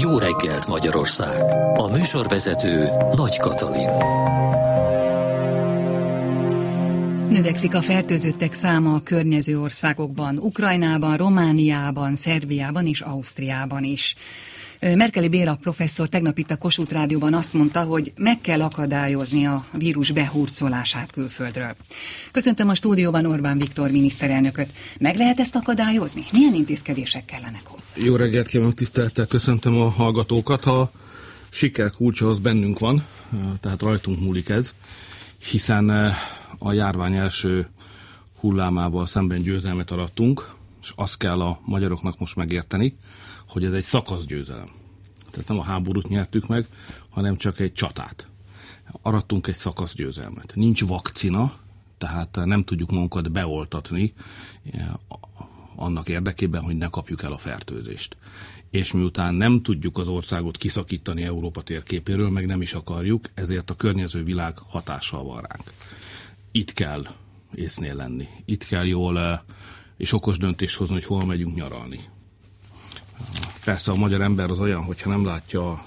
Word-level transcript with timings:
Jó 0.00 0.18
reggelt 0.18 0.66
Magyarország! 0.66 1.42
A 1.74 1.88
műsorvezető 1.90 2.88
Nagy 3.16 3.38
Katalin. 3.38 3.88
Növekszik 7.28 7.74
a 7.74 7.82
fertőzöttek 7.82 8.52
száma 8.52 8.94
a 8.94 9.00
környező 9.04 9.60
országokban, 9.60 10.38
Ukrajnában, 10.38 11.16
Romániában, 11.16 12.14
Szerbiában 12.14 12.86
és 12.86 13.00
Ausztriában 13.00 13.84
is. 13.84 14.14
Merkeli 14.80 15.28
Béla 15.28 15.56
professzor 15.56 16.08
tegnap 16.08 16.38
itt 16.38 16.50
a 16.50 16.56
Kossuth 16.56 16.92
Rádióban 16.92 17.34
azt 17.34 17.52
mondta, 17.52 17.82
hogy 17.82 18.12
meg 18.16 18.40
kell 18.40 18.62
akadályozni 18.62 19.46
a 19.46 19.64
vírus 19.72 20.10
behurcolását 20.10 21.10
külföldről. 21.10 21.76
Köszöntöm 22.32 22.68
a 22.68 22.74
stúdióban 22.74 23.26
Orbán 23.26 23.58
Viktor 23.58 23.90
miniszterelnököt. 23.90 24.68
Meg 24.98 25.16
lehet 25.16 25.40
ezt 25.40 25.56
akadályozni? 25.56 26.24
Milyen 26.32 26.54
intézkedések 26.54 27.24
kellenek 27.24 27.62
hozzá? 27.64 27.92
Jó 28.06 28.16
reggelt 28.16 28.46
kívánok, 28.46 28.74
tisztelettel 28.74 29.26
köszöntöm 29.26 29.80
a 29.80 29.88
hallgatókat. 29.88 30.64
Ha 30.64 30.90
siker 31.48 31.90
kulcsa 31.90 32.28
az 32.28 32.38
bennünk 32.38 32.78
van, 32.78 33.04
tehát 33.60 33.82
rajtunk 33.82 34.20
múlik 34.20 34.48
ez, 34.48 34.74
hiszen 35.50 36.14
a 36.58 36.72
járvány 36.72 37.14
első 37.14 37.68
hullámával 38.40 39.06
szemben 39.06 39.42
győzelmet 39.42 39.90
arattunk, 39.90 40.54
és 40.82 40.92
azt 40.96 41.16
kell 41.16 41.40
a 41.40 41.60
magyaroknak 41.64 42.18
most 42.18 42.36
megérteni, 42.36 42.96
hogy 43.48 43.64
ez 43.64 43.72
egy 43.72 43.84
szakaszgyőzelem. 43.84 44.70
Tehát 45.30 45.48
nem 45.48 45.58
a 45.58 45.62
háborút 45.62 46.08
nyertük 46.08 46.46
meg, 46.46 46.66
hanem 47.08 47.36
csak 47.36 47.58
egy 47.60 47.72
csatát. 47.72 48.26
Arattunk 49.02 49.46
egy 49.46 49.54
szakaszgyőzelmet. 49.56 50.52
Nincs 50.54 50.84
vakcina, 50.84 51.52
tehát 51.98 52.36
nem 52.44 52.64
tudjuk 52.64 52.90
magunkat 52.90 53.30
beoltatni 53.32 54.14
eh, 54.72 54.88
annak 55.76 56.08
érdekében, 56.08 56.62
hogy 56.62 56.76
ne 56.76 56.86
kapjuk 56.88 57.22
el 57.22 57.32
a 57.32 57.38
fertőzést. 57.38 58.16
És 58.70 58.92
miután 58.92 59.34
nem 59.34 59.62
tudjuk 59.62 59.98
az 59.98 60.08
országot 60.08 60.56
kiszakítani 60.56 61.22
Európa 61.22 61.62
térképéről, 61.62 62.30
meg 62.30 62.46
nem 62.46 62.60
is 62.62 62.72
akarjuk, 62.74 63.28
ezért 63.34 63.70
a 63.70 63.76
környező 63.76 64.22
világ 64.24 64.58
hatással 64.58 65.24
van 65.24 65.40
ránk. 65.40 65.72
Itt 66.50 66.72
kell 66.72 67.06
észnél 67.54 67.94
lenni. 67.94 68.28
Itt 68.44 68.64
kell 68.64 68.86
jól 68.86 69.20
eh, 69.20 69.38
és 69.96 70.12
okos 70.12 70.38
döntést 70.38 70.76
hozni, 70.76 70.94
hogy 70.94 71.04
hol 71.04 71.24
megyünk 71.24 71.54
nyaralni. 71.54 72.00
Persze 73.68 73.90
a 73.90 73.96
magyar 73.96 74.20
ember 74.20 74.50
az 74.50 74.60
olyan, 74.60 74.84
hogyha 74.84 75.10
nem 75.10 75.24
látja 75.24 75.84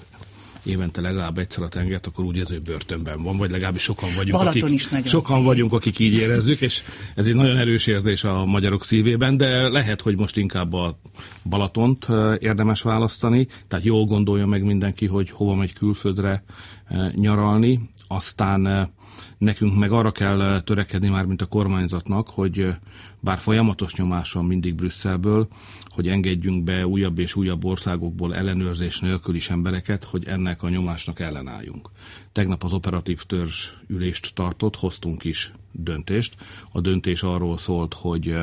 évente 0.62 1.00
legalább 1.00 1.38
egyszer 1.38 1.62
a 1.62 1.68
tengert, 1.68 2.06
akkor 2.06 2.24
úgy 2.24 2.36
érző 2.36 2.58
börtönben 2.58 3.22
van, 3.22 3.36
vagy 3.36 3.50
legalábbis 3.50 3.82
sokan 3.82 4.08
vagyunk, 4.16 4.38
Balaton 4.38 4.62
akik, 4.62 4.74
is 4.74 4.88
nagyon 4.88 5.06
sokan 5.06 5.36
szép. 5.36 5.44
vagyunk, 5.44 5.72
akik 5.72 5.98
így 5.98 6.12
érezzük, 6.12 6.60
és 6.60 6.82
ez 7.14 7.26
egy 7.26 7.34
nagyon 7.34 7.56
erős 7.56 7.86
érzés 7.86 8.24
a 8.24 8.44
magyarok 8.44 8.84
szívében, 8.84 9.36
de 9.36 9.68
lehet, 9.68 10.02
hogy 10.02 10.16
most 10.16 10.36
inkább 10.36 10.72
a 10.72 10.98
Balatont 11.44 12.06
érdemes 12.38 12.82
választani, 12.82 13.46
tehát 13.68 13.84
jól 13.84 14.04
gondolja 14.04 14.46
meg 14.46 14.62
mindenki, 14.64 15.06
hogy 15.06 15.30
hova 15.30 15.54
megy 15.54 15.72
külföldre 15.72 16.44
nyaralni, 17.14 17.90
aztán 18.14 18.66
eh, 18.66 18.86
nekünk 19.38 19.78
meg 19.78 19.92
arra 19.92 20.12
kell 20.12 20.60
törekedni 20.60 21.08
már, 21.08 21.24
mint 21.24 21.42
a 21.42 21.46
kormányzatnak, 21.46 22.28
hogy 22.28 22.74
bár 23.20 23.38
folyamatos 23.38 23.94
nyomás 23.94 24.32
van 24.32 24.44
mindig 24.44 24.74
Brüsszelből, 24.74 25.48
hogy 25.84 26.08
engedjünk 26.08 26.64
be 26.64 26.86
újabb 26.86 27.18
és 27.18 27.34
újabb 27.34 27.64
országokból 27.64 28.34
ellenőrzés 28.34 29.00
nélkül 29.00 29.34
is 29.34 29.50
embereket, 29.50 30.04
hogy 30.04 30.24
ennek 30.26 30.62
a 30.62 30.68
nyomásnak 30.68 31.20
ellenálljunk. 31.20 31.90
Tegnap 32.32 32.64
az 32.64 32.72
operatív 32.72 33.22
törzs 33.22 33.68
ülést 33.86 34.34
tartott, 34.34 34.76
hoztunk 34.76 35.24
is 35.24 35.52
döntést. 35.72 36.34
A 36.72 36.80
döntés 36.80 37.22
arról 37.22 37.58
szólt, 37.58 37.94
hogy 37.94 38.36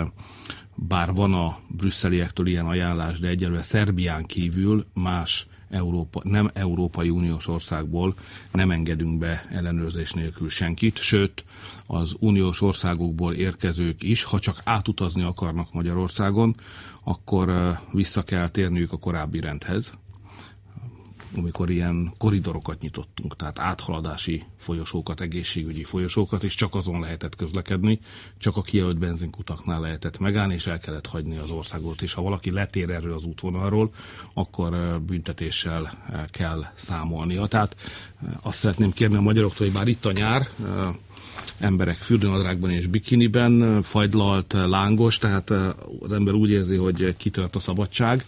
bár 0.75 1.13
van 1.13 1.33
a 1.33 1.59
brüsszeliektől 1.67 2.47
ilyen 2.47 2.65
ajánlás, 2.65 3.19
de 3.19 3.27
egyelőre 3.27 3.61
Szerbián 3.61 4.25
kívül 4.25 4.85
más 4.93 5.47
Európa, 5.69 6.21
nem 6.23 6.49
Európai 6.53 7.09
Uniós 7.09 7.47
országból 7.47 8.15
nem 8.51 8.71
engedünk 8.71 9.19
be 9.19 9.45
ellenőrzés 9.51 10.11
nélkül 10.11 10.49
senkit, 10.49 10.97
sőt 10.97 11.43
az 11.85 12.15
uniós 12.19 12.61
országokból 12.61 13.33
érkezők 13.33 14.03
is, 14.03 14.23
ha 14.23 14.39
csak 14.39 14.61
átutazni 14.63 15.23
akarnak 15.23 15.73
Magyarországon, 15.73 16.55
akkor 17.03 17.77
vissza 17.91 18.23
kell 18.23 18.49
térniük 18.49 18.91
a 18.91 18.97
korábbi 18.97 19.39
rendhez, 19.39 19.91
amikor 21.35 21.69
ilyen 21.69 22.13
koridorokat 22.17 22.81
nyitottunk, 22.81 23.35
tehát 23.35 23.59
áthaladási 23.59 24.43
folyosókat, 24.57 25.21
egészségügyi 25.21 25.83
folyosókat, 25.83 26.43
és 26.43 26.55
csak 26.55 26.75
azon 26.75 26.99
lehetett 26.99 27.35
közlekedni, 27.35 27.99
csak 28.37 28.57
a 28.57 28.61
kijelölt 28.61 28.97
benzinkutaknál 28.97 29.79
lehetett 29.79 30.19
megállni, 30.19 30.53
és 30.53 30.67
el 30.67 30.79
kellett 30.79 31.07
hagyni 31.07 31.37
az 31.37 31.49
országot, 31.49 32.01
és 32.01 32.13
ha 32.13 32.21
valaki 32.21 32.51
letér 32.51 32.89
erről 32.89 33.13
az 33.13 33.25
útvonalról, 33.25 33.91
akkor 34.33 35.01
büntetéssel 35.05 36.05
kell 36.27 36.65
számolnia. 36.75 37.45
Tehát 37.45 37.75
azt 38.41 38.57
szeretném 38.57 38.91
kérni 38.91 39.15
a 39.15 39.21
magyaroktól, 39.21 39.65
hogy 39.67 39.75
bár 39.75 39.87
itt 39.87 40.05
a 40.05 40.11
nyár, 40.11 40.47
emberek 41.59 41.95
fürdőnadrágban 41.95 42.69
és 42.69 42.87
bikiniben, 42.87 43.81
fagylalt, 43.81 44.53
lángos, 44.53 45.17
tehát 45.17 45.49
az 45.99 46.11
ember 46.11 46.33
úgy 46.33 46.49
érzi, 46.49 46.75
hogy 46.75 47.15
kitört 47.17 47.55
a 47.55 47.59
szabadság, 47.59 48.25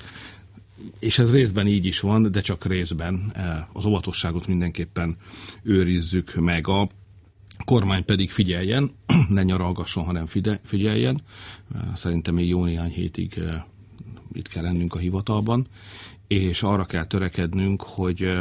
és 0.99 1.19
ez 1.19 1.33
részben 1.33 1.67
így 1.67 1.85
is 1.85 1.99
van, 1.99 2.31
de 2.31 2.41
csak 2.41 2.65
részben. 2.65 3.33
Az 3.73 3.85
óvatosságot 3.85 4.47
mindenképpen 4.47 5.17
őrizzük 5.63 6.35
meg. 6.35 6.67
A 6.67 6.89
kormány 7.65 8.05
pedig 8.05 8.31
figyeljen, 8.31 8.91
ne 9.29 9.43
nyaralgasson, 9.43 10.03
hanem 10.03 10.25
figyeljen. 10.63 11.21
Szerintem 11.95 12.33
még 12.33 12.47
jó 12.47 12.65
néhány 12.65 12.91
hétig 12.91 13.43
itt 14.33 14.47
kell 14.47 14.63
lennünk 14.63 14.93
a 14.93 14.99
hivatalban, 14.99 15.67
és 16.27 16.63
arra 16.63 16.85
kell 16.85 17.05
törekednünk, 17.05 17.81
hogy 17.81 18.31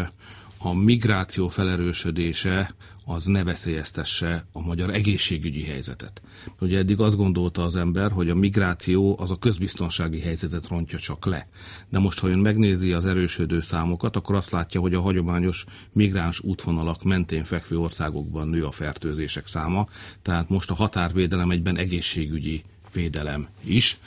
a 0.58 0.74
migráció 0.74 1.48
felerősödése 1.48 2.74
az 3.04 3.24
ne 3.24 3.44
veszélyeztesse 3.44 4.44
a 4.52 4.60
magyar 4.60 4.90
egészségügyi 4.90 5.64
helyzetet. 5.64 6.22
Ugye 6.60 6.78
eddig 6.78 7.00
azt 7.00 7.16
gondolta 7.16 7.62
az 7.62 7.76
ember, 7.76 8.10
hogy 8.10 8.30
a 8.30 8.34
migráció 8.34 9.16
az 9.18 9.30
a 9.30 9.38
közbiztonsági 9.38 10.20
helyzetet 10.20 10.68
rontja 10.68 10.98
csak 10.98 11.24
le. 11.24 11.48
De 11.88 11.98
most, 11.98 12.18
ha 12.18 12.28
ön 12.28 12.38
megnézi 12.38 12.92
az 12.92 13.06
erősödő 13.06 13.60
számokat, 13.60 14.16
akkor 14.16 14.34
azt 14.34 14.50
látja, 14.50 14.80
hogy 14.80 14.94
a 14.94 15.00
hagyományos 15.00 15.64
migráns 15.92 16.40
útvonalak 16.40 17.02
mentén 17.02 17.44
fekvő 17.44 17.78
országokban 17.78 18.48
nő 18.48 18.64
a 18.64 18.70
fertőzések 18.70 19.46
száma, 19.46 19.88
tehát 20.22 20.48
most 20.48 20.70
a 20.70 20.74
határvédelem 20.74 21.50
egyben 21.50 21.76
egészségügyi 21.76 22.64
védelem 22.92 23.48
is 23.64 23.98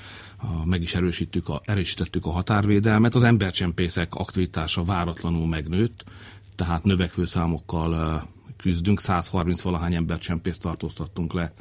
meg 0.66 0.82
is 0.82 0.96
erősítjük 0.96 1.50
a, 1.50 1.62
erősítettük 1.66 2.26
a 2.26 2.32
határvédelmet. 2.32 3.16
Az 3.16 3.24
embercsempészek 3.24 4.16
aktivitása 4.16 4.84
váratlanul 4.84 5.48
megnőtt, 5.48 6.04
tehát 6.56 6.84
növekvő 6.84 7.26
számokkal 7.26 8.24
küzdünk, 8.64 9.00
130 9.00 9.62
valahány 9.62 9.96
embercsempészt 9.96 10.62
tartóztattunk 10.62 11.34
le 11.34 11.54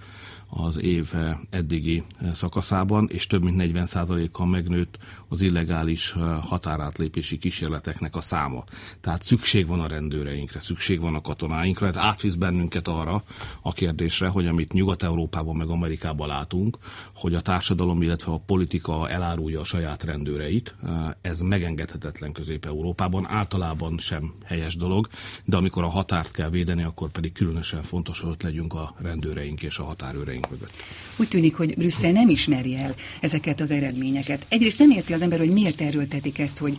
az 0.55 0.81
év 0.83 1.13
eddigi 1.51 2.03
szakaszában, 2.33 3.09
és 3.13 3.27
több 3.27 3.43
mint 3.43 3.73
40%-kal 3.75 4.47
megnőtt 4.47 4.99
az 5.29 5.41
illegális 5.41 6.15
határátlépési 6.43 7.39
kísérleteknek 7.39 8.17
a 8.17 8.21
száma. 8.21 8.65
Tehát 9.01 9.23
szükség 9.23 9.67
van 9.67 9.81
a 9.81 9.87
rendőreinkre, 9.87 10.61
szükség 10.61 11.01
van 11.01 11.15
a 11.15 11.21
katonáinkra, 11.21 11.87
ez 11.87 11.99
átvisz 11.99 12.35
bennünket 12.35 12.89
arra 12.89 13.23
a 13.63 13.73
kérdésre, 13.73 14.29
hogy 14.29 14.47
amit 14.47 14.73
Nyugat-Európában 14.73 15.57
meg 15.57 15.69
Amerikában 15.69 16.29
látunk, 16.29 16.79
hogy 17.15 17.35
a 17.35 17.41
társadalom, 17.41 18.03
illetve 18.03 18.33
a 18.33 18.43
politika 18.47 19.09
elárulja 19.09 19.61
a 19.61 19.65
saját 19.65 20.03
rendőreit, 20.03 20.75
ez 21.21 21.41
megengedhetetlen 21.41 22.33
Közép-Európában, 22.33 23.27
általában 23.29 23.99
sem 23.99 24.33
helyes 24.45 24.77
dolog, 24.77 25.09
de 25.45 25.57
amikor 25.57 25.83
a 25.83 25.89
határt 25.89 26.31
kell 26.31 26.51
védeni, 26.51 26.83
akkor 26.83 27.11
pedig 27.11 27.33
különösen 27.33 27.83
fontos, 27.83 28.21
hogy 28.21 28.31
ott 28.31 28.43
legyünk 28.43 28.75
a 28.75 28.95
rendőreink 28.99 29.63
és 29.63 29.79
a 29.79 29.85
határőreink 29.85 30.42
mögött. 30.51 30.73
Úgy 31.17 31.29
tűnik, 31.29 31.55
hogy 31.55 31.75
Brüsszel 31.77 32.13
nem 32.13 32.29
ismeri 32.29 32.77
el 32.77 32.95
ezeket 33.21 33.61
az 33.61 33.71
eredményeket. 33.71 34.47
Egyrészt 34.49 34.79
nem 34.79 34.91
érti 34.91 35.13
az 35.13 35.21
ember, 35.21 35.39
hogy 35.39 35.51
miért 35.51 35.81
erőltetik 35.81 36.39
ezt, 36.39 36.59
hogy 36.59 36.77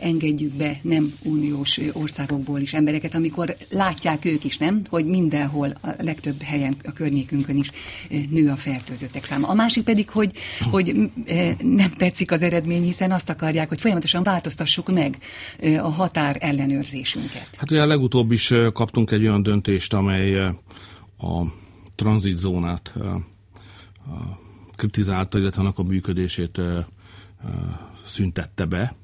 engedjük 0.00 0.52
be 0.52 0.78
nem 0.82 1.14
uniós 1.22 1.80
országokból 1.92 2.60
is 2.60 2.72
embereket, 2.74 3.14
amikor 3.14 3.56
látják 3.70 4.24
ők 4.24 4.44
is, 4.44 4.58
nem, 4.58 4.82
hogy 4.90 5.06
mindenhol, 5.06 5.76
a 5.80 5.88
legtöbb 5.98 6.42
helyen, 6.42 6.76
a 6.84 6.92
környékünkön 6.92 7.56
is 7.56 7.70
nő 8.30 8.50
a 8.50 8.56
fertőzöttek 8.56 9.24
száma. 9.24 9.48
A 9.48 9.54
másik 9.54 9.84
pedig, 9.84 10.08
hogy, 10.08 10.30
hogy 10.70 11.10
nem 11.62 11.92
tetszik 11.96 12.30
az 12.30 12.42
eredmény, 12.42 12.82
hiszen 12.82 13.12
azt 13.12 13.30
akarják, 13.30 13.68
hogy 13.68 13.80
folyamatosan 13.80 14.22
változtassuk 14.22 14.92
meg 14.92 15.18
a 15.80 15.88
határ 15.88 16.36
ellenőrzésünket. 16.40 17.48
Hát 17.56 17.70
ugye 17.70 17.84
legutóbb 17.84 18.32
is 18.32 18.52
kaptunk 18.72 19.10
egy 19.10 19.22
olyan 19.22 19.42
döntést, 19.42 19.92
amely 19.92 20.40
a 21.18 21.46
tranzitzónát 22.04 22.94
kritizálta, 24.76 25.38
illetve 25.38 25.60
annak 25.60 25.78
a 25.78 25.82
működését 25.82 26.60
szüntette 28.04 28.64
be. 28.64 28.94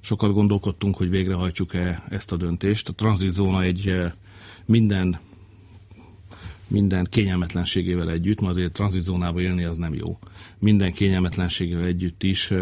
Sokat 0.00 0.32
gondolkodtunk, 0.32 0.96
hogy 0.96 1.10
végrehajtsuk-e 1.10 2.02
ezt 2.08 2.32
a 2.32 2.36
döntést. 2.36 2.88
A 2.88 2.92
tranzitzóna 2.92 3.62
egy 3.62 3.94
minden 4.66 5.18
minden 6.66 7.06
kényelmetlenségével 7.10 8.10
együtt, 8.10 8.40
mert 8.40 8.52
azért 8.52 8.72
tranzitzónába 8.72 9.40
élni 9.40 9.64
az 9.64 9.76
nem 9.76 9.94
jó. 9.94 10.18
Minden 10.58 10.92
kényelmetlenségével 10.92 11.84
együtt 11.84 12.22
is 12.22 12.52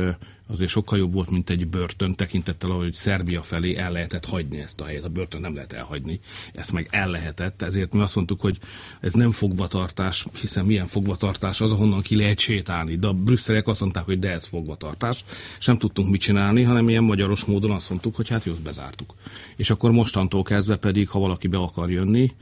azért 0.48 0.70
sokkal 0.70 0.98
jobb 0.98 1.12
volt, 1.12 1.30
mint 1.30 1.50
egy 1.50 1.68
börtön 1.68 2.14
tekintettel, 2.14 2.70
ahogy 2.70 2.92
Szerbia 2.92 3.42
felé 3.42 3.76
el 3.76 3.92
lehetett 3.92 4.24
hagyni 4.24 4.58
ezt 4.60 4.80
a 4.80 4.84
helyet. 4.84 5.04
A 5.04 5.08
börtön 5.08 5.40
nem 5.40 5.54
lehet 5.54 5.72
elhagyni, 5.72 6.20
ezt 6.54 6.72
meg 6.72 6.88
el 6.90 7.10
lehetett, 7.10 7.62
ezért 7.62 7.92
mi 7.92 8.00
azt 8.00 8.14
mondtuk, 8.14 8.40
hogy 8.40 8.58
ez 9.00 9.12
nem 9.12 9.30
fogvatartás, 9.32 10.26
hiszen 10.40 10.64
milyen 10.64 10.86
fogvatartás 10.86 11.60
az, 11.60 11.72
ahonnan 11.72 12.02
ki 12.02 12.16
lehet 12.16 12.38
sétálni. 12.38 12.96
De 12.96 13.06
a 13.06 13.12
brüsszeliek 13.12 13.66
azt 13.66 13.80
mondták, 13.80 14.04
hogy 14.04 14.18
de 14.18 14.30
ez 14.30 14.46
fogvatartás, 14.46 15.24
és 15.58 15.66
nem 15.66 15.78
tudtunk 15.78 16.10
mit 16.10 16.20
csinálni, 16.20 16.62
hanem 16.62 16.88
ilyen 16.88 17.04
magyaros 17.04 17.44
módon 17.44 17.70
azt 17.70 17.90
mondtuk, 17.90 18.16
hogy 18.16 18.28
hát 18.28 18.44
jó, 18.44 18.54
bezártuk. 18.64 19.14
És 19.56 19.70
akkor 19.70 19.90
mostantól 19.90 20.42
kezdve 20.42 20.76
pedig, 20.76 21.08
ha 21.08 21.18
valaki 21.18 21.46
be 21.46 21.58
akar 21.58 21.90
jönni, 21.90 22.32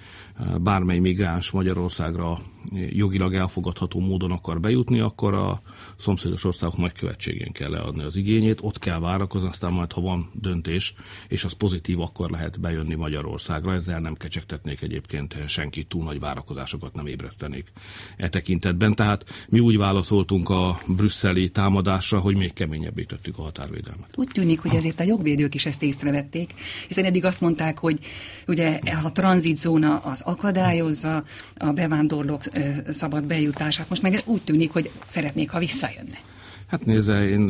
bármely 0.61 0.99
migráns 0.99 1.51
Magyarországra 1.51 2.39
jogilag 2.91 3.35
elfogadható 3.35 4.01
módon 4.01 4.31
akar 4.31 4.61
bejutni, 4.61 5.01
akkor 5.01 5.35
a 5.35 5.61
szomszédos 5.97 6.45
országok 6.45 6.77
nagykövetségén 6.77 7.53
kell 7.53 7.71
leadni 7.71 8.03
az 8.03 8.17
igényét, 8.17 8.59
ott 8.63 8.79
kell 8.79 8.99
várakozni, 8.99 9.49
aztán 9.49 9.73
majd, 9.73 9.93
ha 9.93 10.01
van 10.01 10.31
döntés, 10.33 10.95
és 11.29 11.45
az 11.45 11.53
pozitív, 11.53 12.01
akkor 12.01 12.31
lehet 12.31 12.61
bejönni 12.61 12.95
Magyarországra. 12.95 13.73
Ezzel 13.75 14.01
nem 14.01 14.15
kecsegtetnék 14.15 14.83
egyébként 14.83 15.49
senkit, 15.49 15.87
túl 15.87 16.05
nagy 16.05 16.21
várakozásokat 16.21 16.95
nem 16.95 17.07
ébresztenék 17.07 17.73
e 18.17 18.29
tekintetben. 18.29 18.95
Tehát 18.95 19.25
mi 19.49 19.61
úgy 19.61 19.77
válaszoltunk 19.77 20.49
a 20.49 20.81
brüsszeli 20.87 21.51
támadásra, 21.51 22.19
hogy 22.19 22.37
még 22.37 22.53
keményebbé 22.53 23.03
tettük 23.03 23.39
a 23.39 23.43
határvédelmet. 23.43 24.09
Úgy 24.15 24.29
tűnik, 24.33 24.61
hogy 24.61 24.75
ezért 24.75 25.01
a 25.01 25.05
jogvédők 25.05 25.55
is 25.55 25.67
ezt 25.67 25.83
észrevették, 25.83 26.55
hiszen 26.89 27.05
eddig 27.05 27.25
azt 27.25 27.41
mondták, 27.41 27.79
hogy 27.79 27.99
ugye 28.47 28.81
a 29.05 29.13
tranzitzóna 29.13 29.97
az 29.97 30.26
akadályozza 30.27 31.25
a 31.57 31.71
bevándorlók 31.71 32.43
szabad 32.89 33.25
bejutását. 33.25 33.89
Most 33.89 34.03
meg 34.03 34.23
úgy 34.25 34.43
tűnik, 34.43 34.73
hogy 34.73 34.91
szeretnék, 35.07 35.51
ha 35.51 35.59
visszajönne. 35.59 36.19
Hát 36.67 36.85
nézze, 36.85 37.29
én 37.29 37.41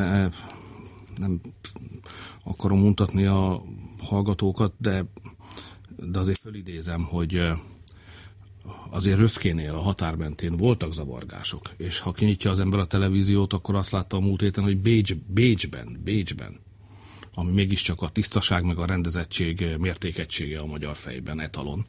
nem 1.17 1.41
akarom 2.45 2.79
mutatni 2.79 3.25
a 3.25 3.63
hallgatókat, 4.03 4.73
de, 4.79 5.05
de 5.97 6.19
azért 6.19 6.39
fölidézem, 6.39 7.03
hogy 7.03 7.43
azért 8.91 9.19
Röszkénél 9.19 9.75
a 9.75 9.81
határ 9.81 10.15
mentén 10.15 10.57
voltak 10.57 10.93
zavargások, 10.93 11.71
és 11.77 11.99
ha 11.99 12.13
kinyitja 12.13 12.51
az 12.51 12.61
ember 12.61 12.81
a 12.81 12.87
televíziót, 12.87 13.53
akkor 13.53 13.75
azt 13.75 13.91
látta 13.91 14.17
a 14.17 14.21
múlt 14.21 14.41
héten, 14.41 14.65
hogy 14.65 14.79
Bécs, 14.79 15.15
Bécsben, 15.15 16.01
Bécsben, 16.05 16.61
ami 17.35 17.53
mégiscsak 17.53 18.03
a 18.03 18.09
tisztaság 18.09 18.65
meg 18.65 18.79
a 18.79 18.87
rendezettség 18.87 19.67
mértékegysége 19.79 20.59
a 20.59 20.67
magyar 20.67 20.97
fejben, 20.97 21.41
etalon, 21.41 21.87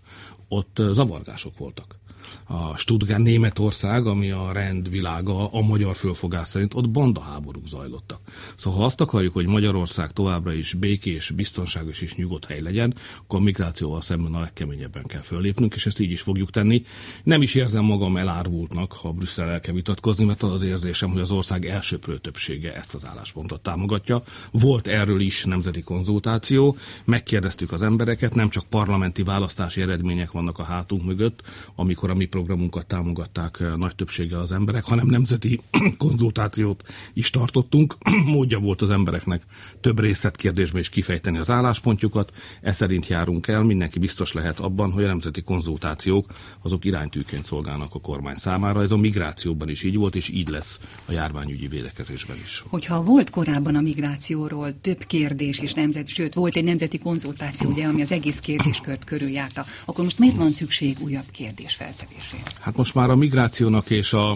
ott 0.47 0.81
zavargások 0.91 1.57
voltak 1.57 1.95
a 2.43 2.77
Stuttgart 2.77 3.23
Németország, 3.23 4.07
ami 4.07 4.31
a 4.31 4.51
rendvilága 4.51 5.51
a 5.51 5.61
magyar 5.61 5.95
fölfogás 5.95 6.47
szerint, 6.47 6.73
ott 6.73 6.89
bandaháborúk 6.89 7.67
zajlottak. 7.67 8.19
Szóval 8.55 8.79
ha 8.79 8.85
azt 8.85 9.01
akarjuk, 9.01 9.33
hogy 9.33 9.47
Magyarország 9.47 10.11
továbbra 10.11 10.53
is 10.53 10.73
békés, 10.73 11.29
biztonságos 11.29 12.01
és 12.01 12.15
nyugodt 12.15 12.45
hely 12.45 12.61
legyen, 12.61 12.95
akkor 13.19 13.39
a 13.39 13.43
migrációval 13.43 14.01
szemben 14.01 14.33
a 14.33 14.39
legkeményebben 14.39 15.03
kell 15.03 15.21
föllépnünk, 15.21 15.75
és 15.75 15.85
ezt 15.85 15.99
így 15.99 16.11
is 16.11 16.21
fogjuk 16.21 16.51
tenni. 16.51 16.83
Nem 17.23 17.41
is 17.41 17.55
érzem 17.55 17.83
magam 17.83 18.17
elárvultnak, 18.17 18.91
ha 18.93 19.11
Brüsszel 19.11 19.49
el 19.49 19.59
kell 19.59 19.73
vitatkozni, 19.73 20.25
mert 20.25 20.43
az 20.43 20.51
az 20.51 20.63
érzésem, 20.63 21.09
hogy 21.09 21.21
az 21.21 21.31
ország 21.31 21.65
elsőprő 21.65 22.17
többsége 22.17 22.75
ezt 22.75 22.93
az 22.93 23.05
álláspontot 23.05 23.61
támogatja. 23.61 24.21
Volt 24.51 24.87
erről 24.87 25.19
is 25.19 25.43
nemzeti 25.43 25.81
konzultáció, 25.81 26.77
megkérdeztük 27.03 27.71
az 27.71 27.81
embereket, 27.81 28.35
nem 28.35 28.49
csak 28.49 28.65
parlamenti 28.69 29.23
választási 29.23 29.81
eredmények 29.81 30.31
vannak 30.31 30.59
a 30.59 30.63
hátunk 30.63 31.05
mögött, 31.05 31.41
amikor 31.75 32.09
a 32.09 32.15
mi 32.17 32.25
programunkat 32.25 32.85
támogatták 32.85 33.57
eh, 33.59 33.75
nagy 33.75 33.95
többsége 33.95 34.39
az 34.39 34.51
emberek, 34.51 34.83
hanem 34.83 35.07
nemzeti 35.07 35.61
konzultációt 35.97 36.83
is 37.13 37.29
tartottunk. 37.29 37.95
Módja 38.25 38.59
volt 38.59 38.81
az 38.81 38.89
embereknek 38.89 39.43
több 39.81 39.99
részletkérdésben 39.99 40.81
is 40.81 40.89
kifejteni 40.89 41.37
az 41.37 41.49
álláspontjukat. 41.49 42.31
E 42.61 42.71
szerint 42.71 43.07
járunk 43.07 43.47
el, 43.47 43.63
mindenki 43.63 43.99
biztos 43.99 44.33
lehet 44.33 44.59
abban, 44.59 44.91
hogy 44.91 45.03
a 45.03 45.07
nemzeti 45.07 45.41
konzultációk 45.41 46.25
azok 46.61 46.85
iránytűként 46.85 47.45
szolgálnak 47.45 47.95
a 47.95 47.99
kormány 47.99 48.35
számára. 48.35 48.81
Ez 48.81 48.91
a 48.91 48.97
migrációban 48.97 49.69
is 49.69 49.83
így 49.83 49.95
volt, 49.95 50.15
és 50.15 50.29
így 50.29 50.49
lesz 50.49 50.79
a 51.05 51.11
járványügyi 51.11 51.67
védekezésben 51.67 52.37
is. 52.43 52.63
Hogyha 52.67 53.03
volt 53.03 53.29
korábban 53.29 53.75
a 53.75 53.81
migrációról 53.81 54.81
több 54.81 55.03
kérdés 55.03 55.59
és 55.59 55.73
nemzeti, 55.73 56.11
sőt, 56.11 56.33
volt 56.33 56.55
egy 56.55 56.63
nemzeti 56.63 56.97
konzultáció, 56.97 57.69
ugye, 57.69 57.87
ami 57.87 58.01
az 58.01 58.11
egész 58.11 58.39
kérdéskört 58.39 59.03
körüljárta, 59.03 59.65
akkor 59.85 60.03
most 60.03 60.19
miért 60.19 60.35
van 60.35 60.51
szükség 60.51 60.97
újabb 60.99 61.31
kérdés 61.31 61.75
feltevésre? 62.07 62.37
Hát 62.59 62.75
most 62.75 62.95
már 62.95 63.09
a 63.09 63.15
migrációnak 63.15 63.89
és 63.89 64.13
a, 64.13 64.31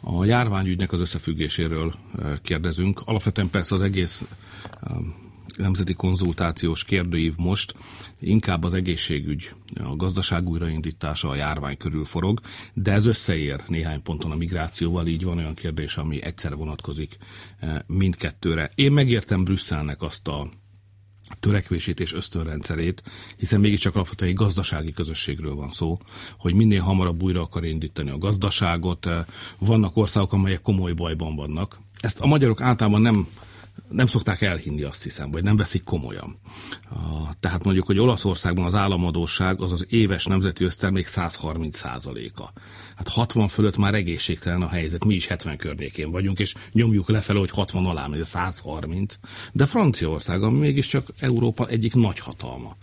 a 0.00 0.24
járványügynek 0.24 0.92
az 0.92 1.00
összefüggéséről 1.00 1.94
kérdezünk. 2.42 3.02
Alapvetően 3.04 3.50
persze 3.50 3.74
az 3.74 3.82
egész 3.82 4.24
nemzeti 5.56 5.94
konzultációs 5.94 6.84
kérdőív 6.84 7.34
most 7.36 7.74
inkább 8.20 8.64
az 8.64 8.74
egészségügy, 8.74 9.52
a 9.74 9.96
gazdaság 9.96 10.48
újraindítása, 10.48 11.28
a 11.28 11.34
járvány 11.34 11.76
körül 11.76 12.04
forog, 12.04 12.40
de 12.74 12.92
ez 12.92 13.06
összeér 13.06 13.62
néhány 13.66 14.02
ponton 14.02 14.30
a 14.30 14.36
migrációval, 14.36 15.06
így 15.06 15.24
van 15.24 15.38
olyan 15.38 15.54
kérdés, 15.54 15.96
ami 15.96 16.22
egyszer 16.22 16.56
vonatkozik 16.56 17.16
mindkettőre. 17.86 18.70
Én 18.74 18.92
megértem 18.92 19.44
Brüsszelnek 19.44 20.02
azt 20.02 20.28
a 20.28 20.48
törekvését 21.40 22.00
és 22.00 22.14
ösztönrendszerét, 22.14 23.02
hiszen 23.36 23.60
mégiscsak 23.60 23.94
alapvetően 23.94 24.30
egy 24.30 24.36
gazdasági 24.36 24.92
közösségről 24.92 25.54
van 25.54 25.70
szó, 25.70 25.98
hogy 26.38 26.54
minél 26.54 26.82
hamarabb 26.82 27.22
újra 27.22 27.40
akar 27.40 27.64
indítani 27.64 28.10
a 28.10 28.18
gazdaságot. 28.18 29.08
Vannak 29.58 29.96
országok, 29.96 30.32
amelyek 30.32 30.60
komoly 30.60 30.92
bajban 30.92 31.36
vannak. 31.36 31.78
Ezt 32.00 32.20
a 32.20 32.26
magyarok 32.26 32.60
általában 32.60 33.00
nem 33.00 33.28
nem 33.88 34.06
szokták 34.06 34.42
elhinni, 34.42 34.82
azt 34.82 35.02
hiszem, 35.02 35.30
vagy 35.30 35.42
nem 35.42 35.56
veszik 35.56 35.82
komolyan. 35.82 36.38
Tehát 37.40 37.64
mondjuk, 37.64 37.86
hogy 37.86 37.98
Olaszországban 37.98 38.64
az 38.64 38.74
államadóság 38.74 39.60
az 39.60 39.72
az 39.72 39.86
éves 39.88 40.24
nemzeti 40.26 40.64
össztermék 40.64 41.06
130 41.06 41.76
százaléka. 41.78 42.52
Hát 42.96 43.08
60 43.08 43.48
fölött 43.48 43.76
már 43.76 43.94
egészségtelen 43.94 44.62
a 44.62 44.68
helyzet, 44.68 45.04
mi 45.04 45.14
is 45.14 45.26
70 45.26 45.56
környékén 45.56 46.10
vagyunk, 46.10 46.38
és 46.38 46.54
nyomjuk 46.72 47.08
lefelé, 47.08 47.38
hogy 47.38 47.50
60 47.50 47.86
alá 47.86 48.06
megy, 48.06 48.24
130. 48.24 49.14
De 49.52 49.66
Franciaország, 49.66 50.42
ami 50.42 50.58
mégiscsak 50.58 51.06
Európa 51.18 51.66
egyik 51.68 51.94
nagy 51.94 52.18
hatalma, 52.18 52.76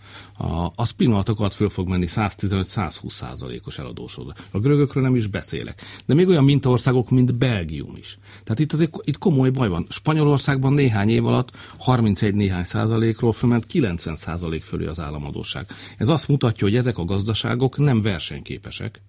az 0.74 0.90
pillanatokat 0.90 1.54
föl 1.54 1.70
fog 1.70 1.88
menni 1.88 2.06
115-120 2.08 3.10
százalékos 3.10 3.78
eladósodó. 3.78 4.32
A 4.52 4.58
görögökről 4.58 5.02
nem 5.02 5.16
is 5.16 5.26
beszélek. 5.26 5.82
De 6.06 6.14
még 6.14 6.28
olyan 6.28 6.44
mintaországok, 6.44 7.10
mint 7.10 7.34
Belgium 7.34 7.96
is. 7.96 8.18
Tehát 8.44 8.58
itt 8.58 8.72
azért 8.72 8.92
itt 9.02 9.18
komoly 9.18 9.50
baj 9.50 9.68
van. 9.68 9.86
Spanyolországban 9.88 10.72
néhány 10.72 11.08
év 11.08 11.26
alatt 11.26 11.50
31 11.76 12.34
néhány 12.34 12.64
százalékról 12.64 13.32
fölment 13.32 13.66
90 13.66 14.16
százalék 14.16 14.64
fölé 14.64 14.86
az 14.86 15.00
államadóság. 15.00 15.66
Ez 15.96 16.08
azt 16.08 16.28
mutatja, 16.28 16.66
hogy 16.66 16.76
ezek 16.76 16.98
a 16.98 17.04
gazdaságok 17.04 17.76
nem 17.76 18.02
versenyképesek, 18.02 19.00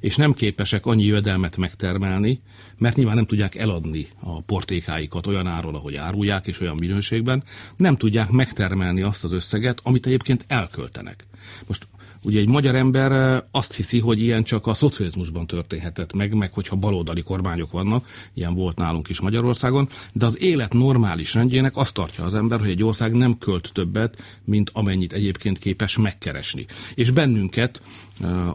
és 0.00 0.16
nem 0.16 0.32
képesek 0.32 0.86
annyi 0.86 1.04
jövedelmet 1.04 1.56
megtermelni, 1.56 2.40
mert 2.78 2.96
nyilván 2.96 3.14
nem 3.14 3.26
tudják 3.26 3.54
eladni 3.54 4.06
a 4.20 4.40
portékáikat 4.40 5.26
olyan 5.26 5.46
áról, 5.46 5.74
ahogy 5.74 5.94
árulják, 5.94 6.46
és 6.46 6.60
olyan 6.60 6.76
minőségben, 6.78 7.42
nem 7.76 7.96
tudják 7.96 8.30
megtermelni 8.30 9.02
azt 9.02 9.24
az 9.24 9.32
összeget, 9.32 9.80
amit 9.82 10.06
egyébként 10.06 10.44
elköltenek. 10.48 11.26
Most 11.66 11.86
Ugye 12.24 12.38
egy 12.40 12.48
magyar 12.48 12.74
ember 12.74 13.42
azt 13.50 13.74
hiszi, 13.74 13.98
hogy 13.98 14.20
ilyen 14.20 14.42
csak 14.42 14.66
a 14.66 14.74
szocializmusban 14.74 15.46
történhetett 15.46 16.12
meg, 16.12 16.34
meg 16.34 16.52
hogyha 16.52 16.76
baloldali 16.76 17.22
kormányok 17.22 17.72
vannak, 17.72 18.08
ilyen 18.34 18.54
volt 18.54 18.76
nálunk 18.76 19.08
is 19.08 19.20
Magyarországon, 19.20 19.88
de 20.12 20.26
az 20.26 20.40
élet 20.40 20.72
normális 20.72 21.34
rendjének 21.34 21.76
azt 21.76 21.94
tartja 21.94 22.24
az 22.24 22.34
ember, 22.34 22.60
hogy 22.60 22.68
egy 22.68 22.82
ország 22.82 23.12
nem 23.12 23.38
költ 23.38 23.70
többet, 23.72 24.22
mint 24.44 24.70
amennyit 24.72 25.12
egyébként 25.12 25.58
képes 25.58 25.96
megkeresni. 25.96 26.66
És 26.94 27.10
bennünket, 27.10 27.82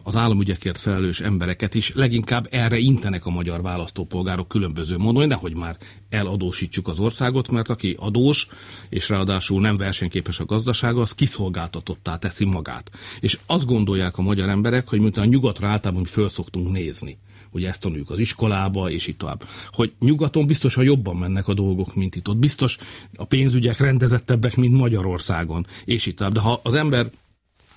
az 0.02 0.16
államügyekért 0.16 0.78
felelős 0.78 1.20
embereket 1.20 1.74
is 1.74 1.94
leginkább 1.94 2.48
erre 2.50 2.78
intenek 2.78 3.26
a 3.26 3.30
magyar 3.30 3.62
választópolgárok 3.62 4.48
különböző 4.48 4.96
módon, 4.96 5.14
hogy 5.14 5.28
nehogy 5.28 5.56
már 5.56 5.76
eladósítsuk 6.08 6.88
az 6.88 6.98
országot, 6.98 7.50
mert 7.50 7.68
aki 7.68 7.96
adós, 7.98 8.48
és 8.88 9.08
ráadásul 9.08 9.60
nem 9.60 9.76
versenyképes 9.76 10.40
a 10.40 10.44
gazdasága, 10.44 11.00
az 11.00 11.12
kiszolgáltatottá 11.12 12.16
teszi 12.16 12.44
magát. 12.44 12.90
És 13.20 13.38
azt 13.46 13.66
gondolják 13.66 14.18
a 14.18 14.22
magyar 14.22 14.48
emberek, 14.48 14.88
hogy 14.88 15.00
mint 15.00 15.16
a 15.16 15.24
nyugatra 15.24 15.68
általában 15.68 16.04
föl 16.04 16.28
szoktunk 16.28 16.70
nézni 16.70 17.18
ugye 17.50 17.68
ezt 17.68 17.80
tanuljuk 17.80 18.10
az 18.10 18.18
iskolába, 18.18 18.90
és 18.90 19.06
így 19.06 19.16
tovább. 19.16 19.44
Hogy 19.70 19.92
nyugaton 19.98 20.46
biztosan 20.46 20.84
jobban 20.84 21.16
mennek 21.16 21.48
a 21.48 21.54
dolgok, 21.54 21.94
mint 21.94 22.16
itt. 22.16 22.28
Ott 22.28 22.36
biztos 22.36 22.78
a 23.16 23.24
pénzügyek 23.24 23.78
rendezettebbek, 23.78 24.56
mint 24.56 24.74
Magyarországon, 24.74 25.66
és 25.84 26.06
így 26.06 26.14
tovább. 26.14 26.32
De 26.32 26.40
ha 26.40 26.60
az 26.62 26.74
ember 26.74 27.10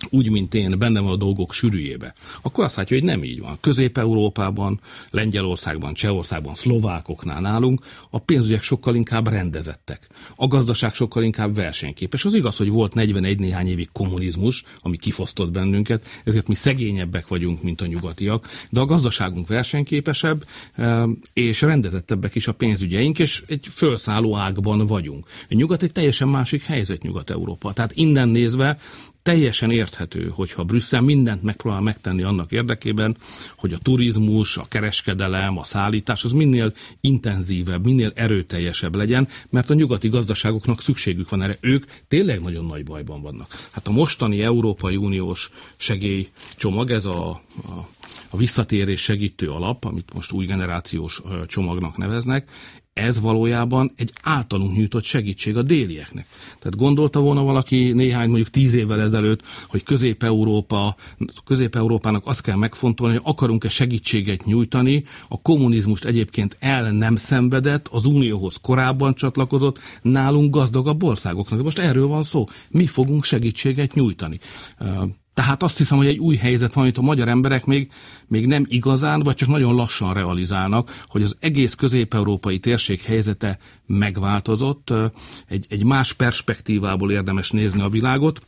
úgy, 0.09 0.29
mint 0.29 0.53
én, 0.53 0.79
benne 0.79 0.99
van 0.99 1.11
a 1.11 1.15
dolgok 1.15 1.53
sűrűjébe, 1.53 2.13
akkor 2.41 2.63
azt 2.63 2.75
látja, 2.75 2.97
hogy 2.97 3.05
nem 3.05 3.23
így 3.23 3.39
van. 3.39 3.57
Közép-Európában, 3.59 4.79
Lengyelországban, 5.09 5.93
Csehországban, 5.93 6.55
Szlovákoknál 6.55 7.41
nálunk 7.41 7.85
a 8.09 8.19
pénzügyek 8.19 8.63
sokkal 8.63 8.95
inkább 8.95 9.27
rendezettek. 9.27 10.07
A 10.35 10.47
gazdaság 10.47 10.93
sokkal 10.93 11.23
inkább 11.23 11.55
versenyképes. 11.55 12.25
Az 12.25 12.33
igaz, 12.33 12.57
hogy 12.57 12.69
volt 12.69 12.93
41 12.93 13.39
néhány 13.39 13.67
évig 13.67 13.89
kommunizmus, 13.91 14.63
ami 14.81 14.97
kifosztott 14.97 15.51
bennünket, 15.51 16.05
ezért 16.23 16.47
mi 16.47 16.55
szegényebbek 16.55 17.27
vagyunk, 17.27 17.63
mint 17.63 17.81
a 17.81 17.85
nyugatiak, 17.85 18.47
de 18.69 18.79
a 18.79 18.85
gazdaságunk 18.85 19.47
versenyképesebb, 19.47 20.43
eh, 20.75 21.03
és 21.33 21.61
rendezettebbek 21.61 22.35
is 22.35 22.47
a 22.47 22.53
pénzügyeink, 22.53 23.19
és 23.19 23.43
egy 23.47 23.67
felszálló 23.69 24.35
ágban 24.35 24.85
vagyunk. 24.87 25.25
A 25.49 25.53
nyugat 25.53 25.83
egy 25.83 25.91
teljesen 25.91 26.27
másik 26.27 26.63
helyzet 26.63 27.03
Nyugat-Európa. 27.03 27.73
Tehát 27.73 27.91
innen 27.95 28.29
nézve 28.29 28.77
teljesen 29.23 29.71
érthető, 29.71 30.31
hogyha 30.35 30.63
Brüsszel 30.63 31.01
mindent 31.01 31.43
megpróbál 31.43 31.81
megtenni 31.81 32.23
annak 32.23 32.51
érdekében, 32.51 33.17
hogy 33.55 33.73
a 33.73 33.77
turizmus, 33.77 34.57
a 34.57 34.65
kereskedelem, 34.67 35.57
a 35.57 35.63
szállítás 35.63 36.23
az 36.23 36.31
minél 36.31 36.73
intenzívebb, 37.01 37.85
minél 37.85 38.11
erőteljesebb 38.15 38.95
legyen, 38.95 39.27
mert 39.49 39.69
a 39.69 39.73
nyugati 39.73 40.07
gazdaságoknak 40.07 40.81
szükségük 40.81 41.29
van 41.29 41.41
erre. 41.41 41.57
Ők 41.59 41.85
tényleg 42.07 42.41
nagyon 42.41 42.65
nagy 42.65 42.83
bajban 42.83 43.21
vannak. 43.21 43.67
Hát 43.71 43.87
a 43.87 43.91
mostani 43.91 44.41
Európai 44.41 44.95
Uniós 44.95 45.49
segélycsomag, 45.77 46.89
ez 46.89 47.05
a, 47.05 47.29
a 47.29 47.87
a 48.33 48.37
visszatérés 48.37 49.01
segítő 49.01 49.49
alap, 49.49 49.85
amit 49.85 50.13
most 50.13 50.31
új 50.31 50.45
generációs 50.45 51.21
csomagnak 51.45 51.97
neveznek, 51.97 52.49
ez 52.93 53.19
valójában 53.19 53.91
egy 53.95 54.13
általunk 54.21 54.75
nyújtott 54.75 55.03
segítség 55.03 55.57
a 55.57 55.61
délieknek. 55.61 56.27
Tehát 56.59 56.75
gondolta 56.77 57.19
volna 57.19 57.43
valaki 57.43 57.91
néhány, 57.91 58.27
mondjuk 58.27 58.49
tíz 58.49 58.73
évvel 58.73 59.01
ezelőtt, 59.01 59.41
hogy 59.67 59.83
Közép-Európa, 59.83 60.95
Közép-Európának 61.45 62.25
azt 62.25 62.41
kell 62.41 62.55
megfontolni, 62.55 63.13
hogy 63.15 63.23
akarunk-e 63.25 63.69
segítséget 63.69 64.45
nyújtani, 64.45 65.03
a 65.27 65.41
kommunizmust 65.41 66.05
egyébként 66.05 66.57
el 66.59 66.91
nem 66.91 67.15
szenvedett, 67.15 67.87
az 67.87 68.05
Unióhoz 68.05 68.57
korábban 68.61 69.13
csatlakozott, 69.13 69.79
nálunk 70.01 70.55
gazdagabb 70.55 71.03
országoknak. 71.03 71.57
De 71.57 71.63
most 71.63 71.79
erről 71.79 72.07
van 72.07 72.23
szó. 72.23 72.45
Mi 72.69 72.87
fogunk 72.87 73.23
segítséget 73.23 73.93
nyújtani. 73.93 74.39
Tehát 75.33 75.63
azt 75.63 75.77
hiszem, 75.77 75.97
hogy 75.97 76.07
egy 76.07 76.17
új 76.17 76.35
helyzet 76.35 76.73
van, 76.73 76.83
amit 76.83 76.97
a 76.97 77.01
magyar 77.01 77.27
emberek 77.27 77.65
még, 77.65 77.91
még 78.27 78.47
nem 78.47 78.65
igazán, 78.67 79.19
vagy 79.19 79.35
csak 79.35 79.49
nagyon 79.49 79.75
lassan 79.75 80.13
realizálnak, 80.13 81.03
hogy 81.07 81.23
az 81.23 81.35
egész 81.39 81.73
közép-európai 81.75 82.59
térség 82.59 83.01
helyzete 83.01 83.57
megváltozott, 83.85 84.93
egy, 85.47 85.65
egy 85.69 85.83
más 85.83 86.13
perspektívából 86.13 87.11
érdemes 87.11 87.51
nézni 87.51 87.81
a 87.81 87.89
világot, 87.89 88.39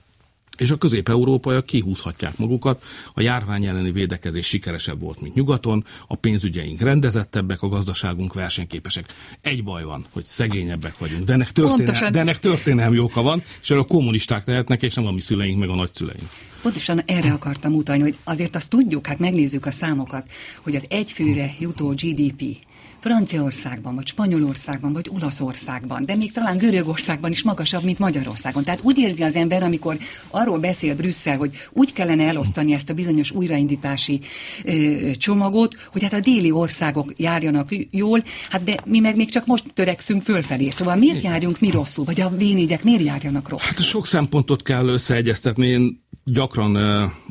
és 0.57 0.71
a 0.71 0.77
közép-európaiak 0.77 1.65
kihúzhatják 1.65 2.37
magukat, 2.37 2.83
a 3.13 3.21
járvány 3.21 3.65
elleni 3.65 3.91
védekezés 3.91 4.47
sikeresebb 4.47 4.99
volt, 4.99 5.21
mint 5.21 5.35
nyugaton, 5.35 5.85
a 6.07 6.15
pénzügyeink 6.15 6.81
rendezettebbek, 6.81 7.61
a 7.61 7.67
gazdaságunk 7.67 8.33
versenyképesek. 8.33 9.05
Egy 9.41 9.63
baj 9.63 9.83
van, 9.83 10.05
hogy 10.11 10.23
szegényebbek 10.25 10.97
vagyunk, 10.97 11.23
de 11.23 11.33
ennek, 11.33 11.51
történel, 11.51 12.11
de 12.11 12.19
ennek 12.19 12.39
történelmi 12.39 12.99
oka 12.99 13.21
van, 13.21 13.43
és 13.61 13.69
erről 13.69 13.83
a 13.83 13.85
kommunisták 13.85 14.43
tehetnek, 14.43 14.83
és 14.83 14.93
nem 14.93 15.05
a 15.05 15.11
mi 15.11 15.21
szüleink, 15.21 15.59
meg 15.59 15.69
a 15.69 15.75
nagyszüleink. 15.75 16.29
Pontosan 16.61 17.01
erre 17.05 17.31
akartam 17.31 17.73
utalni, 17.73 18.01
hogy 18.01 18.15
azért 18.23 18.55
azt 18.55 18.69
tudjuk, 18.69 19.07
hát 19.07 19.19
megnézzük 19.19 19.65
a 19.65 19.71
számokat, 19.71 20.31
hogy 20.61 20.75
az 20.75 20.85
egyfőre 20.89 21.53
jutó 21.59 21.87
GDP 21.87 22.57
Franciaországban, 23.03 23.95
vagy 23.95 24.07
Spanyolországban, 24.07 24.93
vagy 24.93 25.09
Olaszországban, 25.13 26.05
de 26.05 26.15
még 26.15 26.31
talán 26.31 26.57
Görögországban 26.57 27.31
is 27.31 27.43
magasabb, 27.43 27.83
mint 27.83 27.99
Magyarországon. 27.99 28.63
Tehát 28.63 28.79
úgy 28.83 28.97
érzi 28.97 29.23
az 29.23 29.35
ember, 29.35 29.63
amikor 29.63 29.97
arról 30.29 30.59
beszél 30.59 30.95
Brüsszel, 30.95 31.37
hogy 31.37 31.51
úgy 31.71 31.93
kellene 31.93 32.27
elosztani 32.27 32.73
ezt 32.73 32.89
a 32.89 32.93
bizonyos 32.93 33.31
újraindítási 33.31 34.19
ö, 34.63 35.11
csomagot, 35.11 35.75
hogy 35.91 36.03
hát 36.03 36.13
a 36.13 36.19
déli 36.19 36.51
országok 36.51 37.13
járjanak 37.17 37.69
jól, 37.91 38.23
hát 38.49 38.63
de 38.63 38.77
mi 38.85 38.99
meg 38.99 39.15
még 39.15 39.29
csak 39.29 39.45
most 39.45 39.63
törekszünk 39.73 40.23
fölfelé. 40.23 40.69
Szóval 40.69 40.95
miért 40.95 41.23
járjunk 41.23 41.59
mi 41.59 41.69
rosszul, 41.69 42.05
vagy 42.05 42.21
a 42.21 42.29
v 42.29 42.37
miért 42.81 43.03
járjanak 43.03 43.49
rosszul? 43.49 43.67
Hát 43.67 43.83
sok 43.83 44.07
szempontot 44.07 44.61
kell 44.61 44.87
összeegyeztetni. 44.87 45.67
Én 45.67 46.02
gyakran 46.23 46.77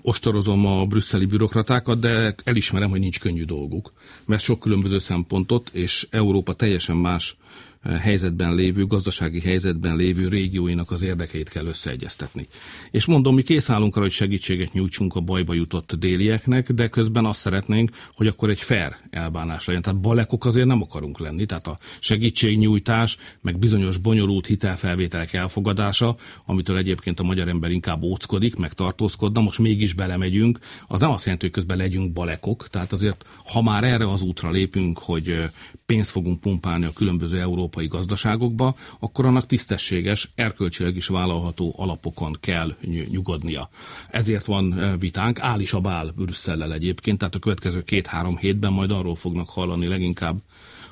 ostorozom 0.03 0.67
a 0.67 0.85
brüsszeli 0.85 1.27
bürokratákat, 1.27 1.99
de 2.01 2.35
elismerem, 2.45 2.91
hogy 2.91 3.01
nincs 3.01 3.21
könnyű 3.21 3.45
dolguk, 3.45 3.93
mert 4.27 4.43
sok 4.43 4.61
különböző 4.61 4.99
szempontot, 4.99 5.71
és 5.73 6.07
Európa 6.11 6.53
teljesen 6.53 6.97
más 6.97 7.37
helyzetben 7.83 8.55
lévő, 8.55 8.87
gazdasági 8.87 9.41
helyzetben 9.41 9.97
lévő 9.97 10.29
régióinak 10.29 10.91
az 10.91 11.03
érdekeit 11.03 11.49
kell 11.49 11.67
összeegyeztetni. 11.67 12.49
És 12.91 13.05
mondom, 13.05 13.35
mi 13.35 13.43
készállunk 13.43 13.95
arra, 13.95 14.05
hogy 14.05 14.13
segítséget 14.13 14.73
nyújtsunk 14.73 15.15
a 15.15 15.21
bajba 15.21 15.55
jutott 15.55 15.93
délieknek, 15.93 16.73
de 16.73 16.89
közben 16.89 17.25
azt 17.25 17.41
szeretnénk, 17.41 17.91
hogy 18.15 18.27
akkor 18.27 18.51
egy 18.51 18.61
fair 18.61 18.97
elbánás 19.11 19.65
legyen. 19.65 19.83
Tehát 19.83 20.01
balekok 20.01 20.45
azért 20.45 20.67
nem 20.67 20.83
akarunk 20.83 21.19
lenni, 21.19 21.47
tehát 21.47 21.67
a 21.67 21.79
segítségnyújtás, 22.01 23.17
meg 23.41 23.59
bizonyos 23.59 23.97
bonyolult 23.97 24.47
hitelfelvételek 24.47 25.33
elfogadása, 25.33 26.17
amitől 26.45 26.77
egyébként 26.77 27.21
a 27.21 27.23
magyar 27.23 27.49
ember 27.49 27.71
inkább 27.71 28.03
óckodik, 28.03 28.57
meg 28.57 28.73
tartózkodna, 28.73 29.41
most 29.41 29.59
mégis 29.59 29.93
belemegyünk, 29.93 30.59
az 30.87 31.01
nem 31.01 31.11
azt 31.11 31.25
jelenti, 31.25 31.45
hogy 31.45 31.55
közben 31.55 31.77
legyünk 31.77 32.13
balekok, 32.13 32.69
tehát 32.69 32.93
azért, 32.93 33.27
ha 33.45 33.63
már 33.63 33.85
erre 33.85 34.11
az 34.11 34.23
útra 34.23 34.51
lépünk, 34.51 34.99
hogy 34.99 35.45
pénzt 35.87 36.11
fogunk 36.11 36.41
pumpálni 36.41 36.85
a 36.85 36.93
különböző 36.95 37.39
európai 37.73 37.99
gazdaságokba, 37.99 38.75
akkor 38.99 39.27
annak 39.27 39.47
tisztességes, 39.47 40.29
erkölcsileg 40.35 40.97
is 40.97 41.07
vállalható 41.07 41.75
alapokon 41.77 42.37
kell 42.41 42.75
nyugodnia. 43.11 43.69
Ezért 44.11 44.45
van 44.45 44.97
vitánk, 44.99 45.41
áll 45.41 45.61
is 45.61 45.73
a 45.73 45.81
bál 45.81 46.13
Brüsszellel 46.17 46.73
egyébként, 46.73 47.19
tehát 47.19 47.35
a 47.35 47.39
következő 47.39 47.83
két-három 47.83 48.37
hétben 48.37 48.73
majd 48.73 48.91
arról 48.91 49.15
fognak 49.15 49.49
hallani 49.51 49.87
leginkább 49.87 50.37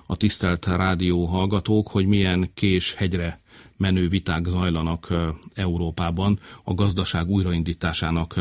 a 0.07 0.17
tisztelt 0.17 0.67
rádió 0.67 1.25
hallgatók, 1.25 1.89
hogy 1.89 2.07
milyen 2.07 2.51
kés 2.55 2.95
hegyre 2.95 3.41
menő 3.81 4.09
viták 4.09 4.47
zajlanak 4.47 5.09
Európában 5.55 6.39
a 6.65 6.75
gazdaság 6.75 7.29
újraindításának 7.29 8.35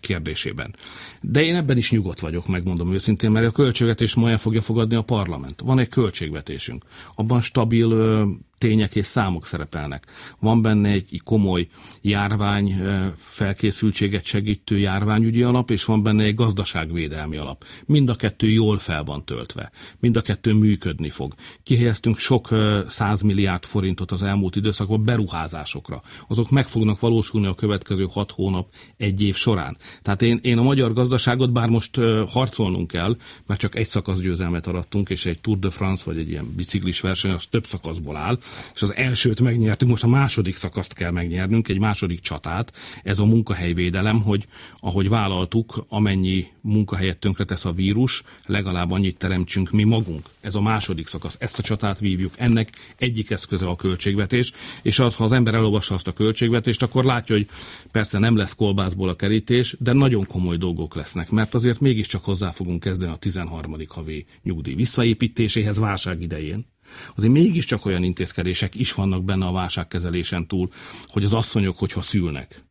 kérdésében. 0.00 0.74
De 1.20 1.42
én 1.44 1.54
ebben 1.56 1.76
is 1.76 1.90
nyugodt 1.90 2.20
vagyok, 2.20 2.46
megmondom 2.48 2.92
őszintén, 2.92 3.30
mert 3.30 3.46
a 3.46 3.50
költségvetés 3.50 4.14
ma 4.14 4.30
el 4.30 4.38
fogja 4.38 4.60
fogadni 4.60 4.94
a 4.94 5.02
parlament. 5.02 5.60
Van 5.60 5.78
egy 5.78 5.88
költségvetésünk. 5.88 6.84
Abban 7.14 7.40
stabil 7.40 7.88
tények 8.60 8.96
és 8.96 9.06
számok 9.06 9.46
szerepelnek. 9.46 10.06
Van 10.38 10.62
benne 10.62 10.88
egy 10.88 11.20
komoly 11.24 11.68
járvány 12.00 12.76
felkészültséget 13.16 14.24
segítő 14.24 14.78
járványügyi 14.78 15.42
alap, 15.42 15.70
és 15.70 15.84
van 15.84 16.02
benne 16.02 16.24
egy 16.24 16.34
gazdaságvédelmi 16.34 17.36
alap. 17.36 17.64
Mind 17.86 18.08
a 18.08 18.14
kettő 18.14 18.48
jól 18.48 18.78
fel 18.78 19.04
van 19.04 19.24
töltve. 19.24 19.70
Mind 19.98 20.16
a 20.16 20.22
kettő 20.22 20.52
működni 20.52 21.10
fog. 21.10 21.34
Kihelyeztünk 21.62 22.18
sok 22.18 22.48
százmilliárd 22.88 23.64
forintot 23.64 24.12
az 24.12 24.22
elmúlt 24.22 24.56
időszakban 24.56 25.04
beruházásokra. 25.04 26.02
Azok 26.28 26.50
meg 26.50 26.66
fognak 26.66 27.00
valósulni 27.00 27.46
a 27.46 27.54
következő 27.54 28.06
hat 28.10 28.30
hónap, 28.30 28.72
egy 28.96 29.22
év 29.22 29.36
során. 29.36 29.76
Tehát 30.02 30.22
én, 30.22 30.38
én 30.42 30.58
a 30.58 30.62
magyar 30.62 30.92
gazdaságot, 30.92 31.52
bár 31.52 31.68
most 31.68 32.00
harcolnunk 32.28 32.90
kell, 32.90 33.16
mert 33.46 33.60
csak 33.60 33.74
egy 33.74 33.88
szakasz 33.88 34.18
győzelmet 34.18 34.66
arattunk, 34.66 35.10
és 35.10 35.26
egy 35.26 35.40
Tour 35.40 35.58
de 35.58 35.70
France, 35.70 36.02
vagy 36.06 36.18
egy 36.18 36.28
ilyen 36.28 36.54
biciklis 36.56 37.00
verseny, 37.00 37.30
az 37.30 37.44
több 37.50 37.66
szakaszból 37.66 38.16
áll, 38.16 38.38
és 38.74 38.82
az 38.82 38.94
elsőt 38.94 39.40
megnyertük, 39.40 39.88
most 39.88 40.04
a 40.04 40.08
második 40.08 40.56
szakaszt 40.56 40.94
kell 40.94 41.10
megnyernünk, 41.10 41.68
egy 41.68 41.78
második 41.78 42.20
csatát, 42.20 42.72
ez 43.02 43.18
a 43.18 43.24
munkahelyvédelem, 43.24 44.22
hogy 44.22 44.46
ahogy 44.80 45.08
vállaltuk, 45.08 45.84
amennyi 45.88 46.46
munkahelyet 46.60 47.18
tönkretesz 47.18 47.64
a 47.64 47.72
vírus, 47.72 48.22
legalább 48.46 48.90
annyit 48.90 49.16
teremtsünk 49.16 49.70
mi 49.70 49.84
magunk. 49.84 50.28
Ez 50.40 50.54
a 50.54 50.60
második 50.60 51.06
szakasz, 51.06 51.36
ezt 51.38 51.58
a 51.58 51.62
csatát 51.62 51.98
vívjuk. 51.98 52.32
Ennek 52.36 52.70
egyik 52.96 53.30
eszköze 53.30 53.66
a 53.66 53.76
költségvetés, 53.76 54.52
és 54.82 54.98
az, 54.98 55.14
ha 55.14 55.24
az 55.24 55.32
ember 55.32 55.54
elolvassa 55.54 55.94
azt 55.94 56.06
a 56.06 56.12
költségvetést, 56.12 56.82
akkor 56.82 57.04
látja, 57.04 57.34
hogy 57.34 57.48
persze 57.90 58.18
nem 58.18 58.36
lesz 58.36 58.54
kolbászból 58.54 59.08
a 59.08 59.16
kerítés, 59.16 59.76
de 59.78 59.92
nagyon 59.92 60.26
komoly 60.26 60.56
dolgok 60.56 60.94
lesznek, 60.94 61.30
mert 61.30 61.54
azért 61.54 61.80
mégiscsak 61.80 62.24
hozzá 62.24 62.50
fogunk 62.50 62.80
kezdeni 62.80 63.12
a 63.12 63.16
13. 63.16 63.76
havi 63.88 64.26
nyugdíj 64.42 64.74
visszaépítéséhez 64.74 65.78
válság 65.78 66.22
idején 66.22 66.66
azért 67.16 67.32
mégiscsak 67.32 67.84
olyan 67.84 68.02
intézkedések 68.02 68.74
is 68.74 68.92
vannak 68.92 69.24
benne 69.24 69.46
a 69.46 69.52
válságkezelésen 69.52 70.46
túl, 70.46 70.68
hogy 71.06 71.24
az 71.24 71.32
asszonyok, 71.32 71.78
hogyha 71.78 72.02
szülnek, 72.02 72.64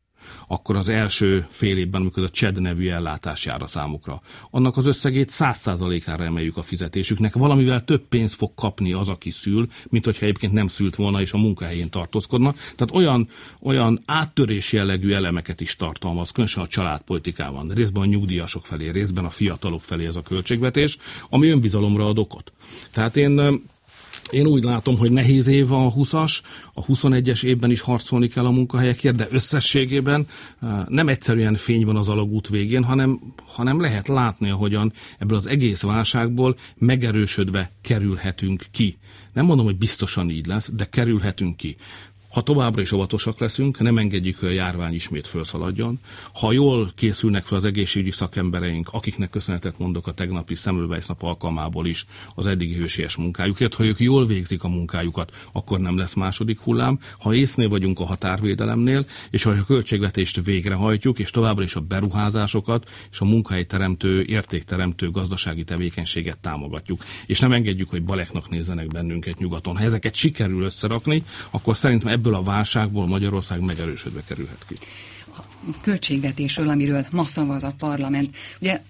akkor 0.47 0.75
az 0.75 0.89
első 0.89 1.47
fél 1.49 1.77
évben, 1.77 2.01
amikor 2.01 2.23
a 2.23 2.29
CSED 2.29 2.61
nevű 2.61 2.89
ellátás 2.89 3.45
jár 3.45 3.61
a 3.61 3.67
számukra, 3.67 4.21
annak 4.51 4.77
az 4.77 4.85
összegét 4.85 5.29
száz 5.29 5.57
százalékára 5.57 6.23
emeljük 6.23 6.57
a 6.57 6.61
fizetésüknek. 6.61 7.33
Valamivel 7.33 7.83
több 7.83 8.01
pénzt 8.07 8.35
fog 8.35 8.51
kapni 8.55 8.93
az, 8.93 9.09
aki 9.09 9.29
szül, 9.29 9.67
mint 9.89 10.05
hogyha 10.05 10.25
egyébként 10.25 10.53
nem 10.53 10.67
szült 10.67 10.95
volna, 10.95 11.21
és 11.21 11.33
a 11.33 11.37
munkahelyén 11.37 11.89
tartózkodna. 11.89 12.51
Tehát 12.51 12.95
olyan, 12.95 13.29
olyan 13.61 13.99
áttörés 14.05 14.73
jellegű 14.73 15.13
elemeket 15.13 15.61
is 15.61 15.75
tartalmaz, 15.75 16.31
különösen 16.31 16.63
a 16.63 16.67
családpolitikában, 16.67 17.69
részben 17.69 18.03
a 18.03 18.05
nyugdíjasok 18.05 18.65
felé, 18.65 18.89
részben 18.89 19.25
a 19.25 19.29
fiatalok 19.29 19.83
felé 19.83 20.05
ez 20.05 20.15
a 20.15 20.21
költségvetés, 20.21 20.97
ami 21.29 21.47
önbizalomra 21.47 22.07
ad 22.07 22.17
okot. 22.17 22.51
Tehát 22.91 23.17
én 23.17 23.61
Én 24.29 24.45
úgy 24.45 24.63
látom, 24.63 24.97
hogy 24.97 25.11
nehéz 25.11 25.47
év 25.47 25.71
a 25.71 25.93
20-as, 25.93 26.39
a 26.73 26.85
21-es 26.85 27.43
évben 27.43 27.71
is 27.71 27.81
harcolni 27.81 28.27
kell 28.27 28.45
a 28.45 28.51
munkahelyekért, 28.51 29.15
de 29.15 29.27
összességében 29.31 30.27
nem 30.87 31.07
egyszerűen 31.07 31.55
fény 31.55 31.85
van 31.85 31.95
az 31.95 32.09
alagút 32.09 32.47
végén, 32.47 32.83
hanem, 32.83 33.19
hanem 33.47 33.81
lehet 33.81 34.07
látni, 34.07 34.49
ahogyan 34.49 34.93
ebből 35.17 35.37
az 35.37 35.47
egész 35.47 35.81
válságból 35.81 36.55
megerősödve 36.77 37.71
kerülhetünk 37.81 38.65
ki. 38.71 38.97
Nem 39.33 39.45
mondom, 39.45 39.65
hogy 39.65 39.77
biztosan 39.77 40.29
így 40.29 40.45
lesz, 40.45 40.71
de 40.73 40.85
kerülhetünk 40.85 41.57
ki. 41.57 41.75
Ha 42.29 42.41
továbbra 42.41 42.81
is 42.81 42.91
óvatosak 42.91 43.39
leszünk, 43.39 43.79
nem 43.79 43.97
engedjük, 43.97 44.39
hogy 44.39 44.49
a 44.49 44.51
járvány 44.51 44.93
ismét 44.93 45.27
felszaladjon. 45.27 45.99
Ha 46.33 46.51
jól 46.51 46.91
készülnek 46.95 47.45
fel 47.45 47.57
az 47.57 47.65
egészségügyi 47.65 48.11
szakembereink, 48.11 48.89
akiknek 48.91 49.29
köszönetet 49.29 49.79
mondok 49.79 50.07
a 50.07 50.11
tegnapi 50.11 50.55
Semmelweis 50.55 51.05
nap 51.05 51.23
alkalmából 51.23 51.87
is 51.87 52.05
az 52.35 52.47
eddigi 52.47 52.73
hősies 52.73 53.15
munkájukért, 53.15 53.73
ha 53.73 53.83
ők 53.83 53.99
jól 53.99 54.25
végzik 54.25 54.63
a 54.63 54.67
munkájukat, 54.67 55.47
akkor 55.51 55.79
nem 55.79 55.97
lesz 55.97 56.13
második 56.13 56.59
hullám. 56.59 56.99
Ha 57.19 57.33
észnél 57.33 57.69
vagyunk 57.69 57.99
a 57.99 58.05
határvédelemnél, 58.05 59.05
és 59.29 59.43
ha 59.43 59.49
a 59.49 59.65
költségvetést 59.65 60.45
végrehajtjuk, 60.45 61.19
és 61.19 61.29
továbbra 61.29 61.63
is 61.63 61.75
a 61.75 61.79
beruházásokat 61.79 62.89
és 63.11 63.19
a 63.19 63.25
munkahelyteremtő, 63.25 64.23
értékteremtő 64.23 65.11
gazdasági 65.11 65.63
tevékenységet 65.63 66.37
támogatjuk, 66.37 67.03
és 67.25 67.39
nem 67.39 67.51
engedjük, 67.51 67.89
hogy 67.89 68.03
baleknak 68.03 68.49
nézzenek 68.49 68.87
bennünket 68.87 69.37
nyugaton. 69.37 69.77
Ha 69.77 69.83
ezeket 69.83 70.15
sikerül 70.15 70.63
összerakni, 70.63 71.23
akkor 71.49 71.77
szerintem 71.77 72.17
ebből 72.19 72.35
a 72.35 72.43
válságból 72.43 73.07
Magyarország 73.07 73.61
megerősödve 73.61 74.21
kerülhet 74.27 74.65
ki 74.67 74.75
költségvetésről, 75.81 76.69
amiről 76.69 77.05
ma 77.11 77.25
szavaz 77.25 77.63
a 77.63 77.73
parlament. 77.77 78.35
Ugye 78.61 78.81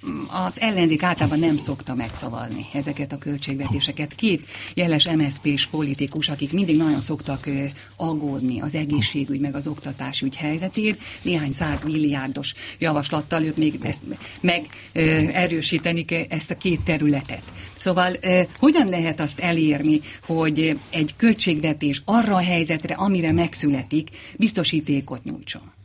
az 0.47 0.59
ellenzék 0.59 1.03
általában 1.03 1.39
nem 1.39 1.57
szokta 1.57 1.95
megszavalni 1.95 2.65
ezeket 2.73 3.13
a 3.13 3.17
költségvetéseket. 3.17 4.15
Két 4.15 4.45
jeles 4.73 5.07
MSZP-s 5.15 5.65
politikus, 5.67 6.29
akik 6.29 6.51
mindig 6.53 6.77
nagyon 6.77 7.01
szoktak 7.01 7.49
aggódni 7.95 8.61
az 8.61 8.75
egészségügy 8.75 9.39
meg 9.39 9.55
az 9.55 9.67
oktatásügy 9.67 10.35
helyzetért, 10.35 10.99
néhány 11.21 11.51
száz 11.51 11.83
milliárdos 11.83 12.53
javaslattal 12.77 13.43
ők 13.43 13.57
még 13.57 13.79
ezt 13.81 14.03
megerősíteni 14.41 16.05
ezt 16.29 16.51
a 16.51 16.57
két 16.57 16.81
területet. 16.81 17.43
Szóval 17.79 18.17
hogyan 18.59 18.88
lehet 18.89 19.19
azt 19.19 19.39
elérni, 19.39 20.01
hogy 20.25 20.79
egy 20.89 21.13
költségvetés 21.17 22.01
arra 22.05 22.35
a 22.35 22.41
helyzetre, 22.41 22.93
amire 22.93 23.31
megszületik, 23.31 24.09
biztosítékot 24.38 25.23
nyújtson? 25.23 25.77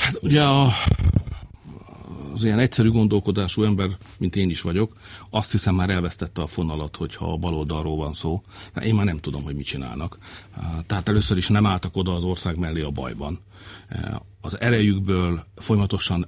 Hát 0.00 0.18
ugye 0.22 0.42
a, 0.42 0.72
az 2.32 2.44
ilyen 2.44 2.58
egyszerű 2.58 2.90
gondolkodású 2.90 3.62
ember, 3.62 3.96
mint 4.18 4.36
én 4.36 4.50
is 4.50 4.60
vagyok, 4.60 4.96
azt 5.30 5.52
hiszem 5.52 5.74
már 5.74 5.90
elvesztette 5.90 6.42
a 6.42 6.46
fonalat, 6.46 6.96
hogyha 6.96 7.32
a 7.32 7.36
baloldalról 7.36 7.96
van 7.96 8.12
szó. 8.12 8.42
Én 8.82 8.94
már 8.94 9.04
nem 9.04 9.18
tudom, 9.18 9.42
hogy 9.42 9.54
mit 9.54 9.66
csinálnak. 9.66 10.18
Tehát 10.86 11.08
először 11.08 11.36
is 11.36 11.48
nem 11.48 11.66
álltak 11.66 11.96
oda 11.96 12.14
az 12.14 12.24
ország 12.24 12.58
mellé 12.58 12.82
a 12.82 12.90
bajban. 12.90 13.40
Az 14.40 14.60
erejükből 14.60 15.44
folyamatosan 15.56 16.26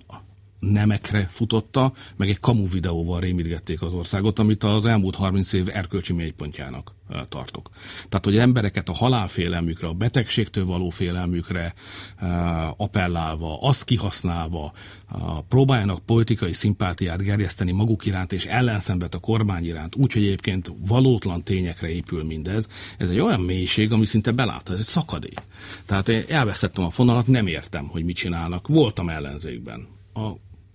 nemekre 0.70 1.26
futotta, 1.30 1.92
meg 2.16 2.28
egy 2.28 2.40
kamu 2.40 2.68
videóval 2.68 3.20
rémítgették 3.20 3.82
az 3.82 3.92
országot, 3.92 4.38
amit 4.38 4.64
az 4.64 4.86
elmúlt 4.86 5.14
30 5.14 5.52
év 5.52 5.68
erkölcsi 5.72 6.12
mélypontjának 6.12 6.94
tartok. 7.28 7.68
Tehát, 8.08 8.24
hogy 8.24 8.36
embereket 8.36 8.88
a 8.88 8.92
halálfélelmükre, 8.92 9.86
a 9.86 9.92
betegségtől 9.92 10.64
való 10.64 10.90
félelmükre 10.90 11.74
appellálva, 12.76 13.60
azt 13.60 13.84
kihasználva, 13.84 14.72
próbáljanak 15.48 16.04
politikai 16.04 16.52
szimpátiát 16.52 17.22
gerjeszteni 17.22 17.72
maguk 17.72 18.06
iránt 18.06 18.32
és 18.32 18.44
ellenszembet 18.46 19.14
a 19.14 19.18
kormány 19.18 19.64
iránt, 19.64 19.94
úgyhogy 19.96 20.22
egyébként 20.22 20.72
valótlan 20.86 21.42
tényekre 21.42 21.88
épül 21.88 22.24
mindez, 22.24 22.68
ez 22.98 23.08
egy 23.08 23.20
olyan 23.20 23.40
mélység, 23.40 23.92
ami 23.92 24.04
szinte 24.04 24.30
beláthat, 24.30 24.70
ez 24.70 24.78
egy 24.78 24.84
szakadék. 24.84 25.42
Tehát 25.86 26.08
én 26.08 26.22
elvesztettem 26.28 26.84
a 26.84 26.90
fonalat, 26.90 27.26
nem 27.26 27.46
értem, 27.46 27.86
hogy 27.86 28.04
mit 28.04 28.16
csinálnak. 28.16 28.68
Voltam 28.68 29.08
ellenzékben. 29.08 29.86
A 30.14 30.30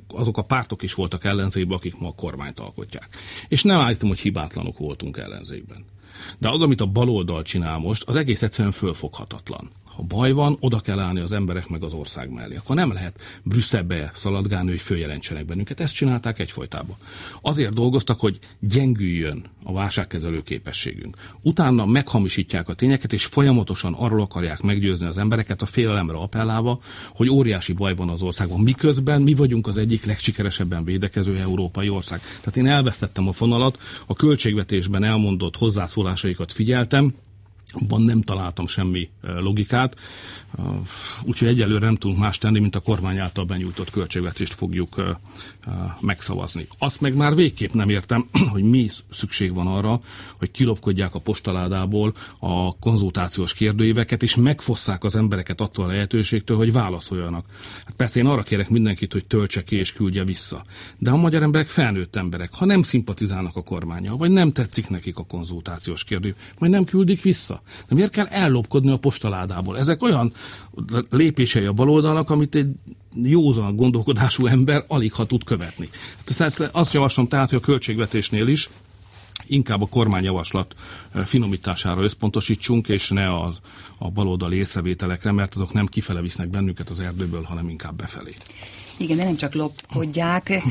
azok 0.07 0.37
a 0.37 0.41
pártok 0.41 0.83
is 0.83 0.93
voltak 0.93 1.25
ellenzékben, 1.25 1.77
akik 1.77 1.97
ma 1.99 2.07
a 2.07 2.13
kormányt 2.15 2.59
alkotják. 2.59 3.07
És 3.47 3.63
nem 3.63 3.79
állítom, 3.79 4.09
hogy 4.09 4.19
hibátlanok 4.19 4.77
voltunk 4.77 5.17
ellenzékben. 5.17 5.85
De 6.37 6.49
az, 6.49 6.61
amit 6.61 6.81
a 6.81 6.85
baloldal 6.85 7.41
csinál 7.41 7.77
most, 7.77 8.03
az 8.03 8.15
egész 8.15 8.41
egyszerűen 8.41 8.73
fölfoghatatlan 8.73 9.69
ha 9.97 10.03
baj 10.03 10.31
van, 10.31 10.57
oda 10.59 10.79
kell 10.79 10.99
állni 10.99 11.19
az 11.19 11.31
emberek 11.31 11.67
meg 11.67 11.83
az 11.83 11.93
ország 11.93 12.29
mellé. 12.29 12.55
Akkor 12.55 12.75
nem 12.75 12.93
lehet 12.93 13.21
Brüsszelbe 13.43 14.11
szaladgálni, 14.15 14.69
hogy 14.69 14.81
följelentsenek 14.81 15.45
bennünket. 15.45 15.79
Ezt 15.79 15.93
csinálták 15.93 16.39
egyfolytában. 16.39 16.95
Azért 17.41 17.73
dolgoztak, 17.73 18.19
hogy 18.19 18.39
gyengüljön 18.59 19.45
a 19.63 19.73
válságkezelő 19.73 20.43
képességünk. 20.43 21.15
Utána 21.41 21.85
meghamisítják 21.85 22.69
a 22.69 22.73
tényeket, 22.73 23.13
és 23.13 23.25
folyamatosan 23.25 23.93
arról 23.93 24.21
akarják 24.21 24.61
meggyőzni 24.61 25.05
az 25.05 25.17
embereket 25.17 25.61
a 25.61 25.65
félelemre 25.65 26.17
appellálva, 26.17 26.79
hogy 27.15 27.29
óriási 27.29 27.73
baj 27.73 27.95
van 27.95 28.09
az 28.09 28.21
országban. 28.21 28.59
Miközben 28.59 29.21
mi 29.21 29.33
vagyunk 29.33 29.67
az 29.67 29.77
egyik 29.77 30.05
legsikeresebben 30.05 30.83
védekező 30.83 31.37
európai 31.37 31.89
ország. 31.89 32.19
Tehát 32.19 32.57
én 32.57 32.67
elvesztettem 32.67 33.27
a 33.27 33.31
fonalat, 33.31 33.79
a 34.07 34.13
költségvetésben 34.13 35.03
elmondott 35.03 35.57
hozzászólásaikat 35.57 36.51
figyeltem, 36.51 37.13
abban 37.71 38.01
nem 38.01 38.21
találtam 38.21 38.67
semmi 38.67 39.09
logikát, 39.21 39.95
úgyhogy 41.23 41.47
egyelőre 41.47 41.85
nem 41.85 41.95
tudunk 41.95 42.19
más 42.19 42.37
tenni, 42.37 42.59
mint 42.59 42.75
a 42.75 42.79
kormány 42.79 43.17
által 43.17 43.45
benyújtott 43.45 43.89
költségvetést 43.89 44.53
fogjuk 44.53 45.17
megszavazni. 45.99 46.67
Azt 46.77 47.01
meg 47.01 47.15
már 47.15 47.35
végképp 47.35 47.73
nem 47.73 47.89
értem, 47.89 48.27
hogy 48.53 48.63
mi 48.63 48.89
szükség 49.11 49.53
van 49.53 49.67
arra, 49.67 49.99
hogy 50.37 50.51
kilopkodják 50.51 51.15
a 51.15 51.19
postaládából 51.19 52.13
a 52.39 52.77
konzultációs 52.77 53.53
kérdőíveket, 53.53 54.23
és 54.23 54.35
megfosszák 54.35 55.03
az 55.03 55.15
embereket 55.15 55.61
attól 55.61 55.85
a 55.85 55.87
lehetőségtől, 55.87 56.57
hogy 56.57 56.71
válaszoljanak. 56.71 57.45
Hát 57.85 57.95
persze 57.95 58.19
én 58.19 58.25
arra 58.25 58.43
kérek 58.43 58.69
mindenkit, 58.69 59.13
hogy 59.13 59.25
töltse 59.25 59.63
ki 59.63 59.75
és 59.75 59.93
küldje 59.93 60.23
vissza. 60.23 60.63
De 60.97 61.11
a 61.11 61.15
magyar 61.15 61.41
emberek 61.41 61.67
felnőtt 61.67 62.15
emberek, 62.15 62.53
ha 62.53 62.65
nem 62.65 62.83
szimpatizálnak 62.83 63.55
a 63.55 63.63
kormányjal, 63.63 64.17
vagy 64.17 64.31
nem 64.31 64.51
tetszik 64.51 64.89
nekik 64.89 65.17
a 65.17 65.25
konzultációs 65.25 66.03
kérdőív, 66.03 66.35
majd 66.57 66.71
nem 66.71 66.83
küldik 66.83 67.21
vissza. 67.21 67.61
De 67.87 67.95
miért 67.95 68.11
kell 68.11 68.25
ellopkodni 68.25 68.91
a 68.91 68.97
postaládából? 68.97 69.77
Ezek 69.77 70.03
olyan 70.03 70.33
lépései 71.09 71.65
a 71.65 71.73
baloldalnak, 71.73 72.29
amit 72.29 72.55
egy 72.55 72.67
józan 73.23 73.75
gondolkodású 73.75 74.45
ember 74.45 74.83
alig 74.87 75.13
ha 75.13 75.25
tud 75.25 75.43
követni. 75.43 75.89
Tehát 76.23 76.69
azt 76.71 76.93
javaslom 76.93 77.27
tehát, 77.27 77.49
hogy 77.49 77.59
a 77.61 77.65
költségvetésnél 77.65 78.47
is 78.47 78.69
inkább 79.45 79.81
a 79.81 79.87
kormányjavaslat 79.87 80.75
eh, 81.11 81.25
finomítására 81.25 82.01
összpontosítsunk, 82.01 82.87
és 82.87 83.09
ne 83.09 83.39
az, 83.41 83.59
a 83.97 84.11
baloldali 84.11 84.55
észrevételekre, 84.55 85.31
mert 85.31 85.55
azok 85.55 85.73
nem 85.73 85.85
kifele 85.85 86.21
visznek 86.21 86.49
bennünket 86.49 86.89
az 86.89 86.99
erdőből, 86.99 87.43
hanem 87.43 87.69
inkább 87.69 87.95
befelé. 87.95 88.35
Igen, 88.97 89.17
de 89.17 89.23
nem 89.23 89.35
csak 89.35 89.53
lopkodják 89.53 90.61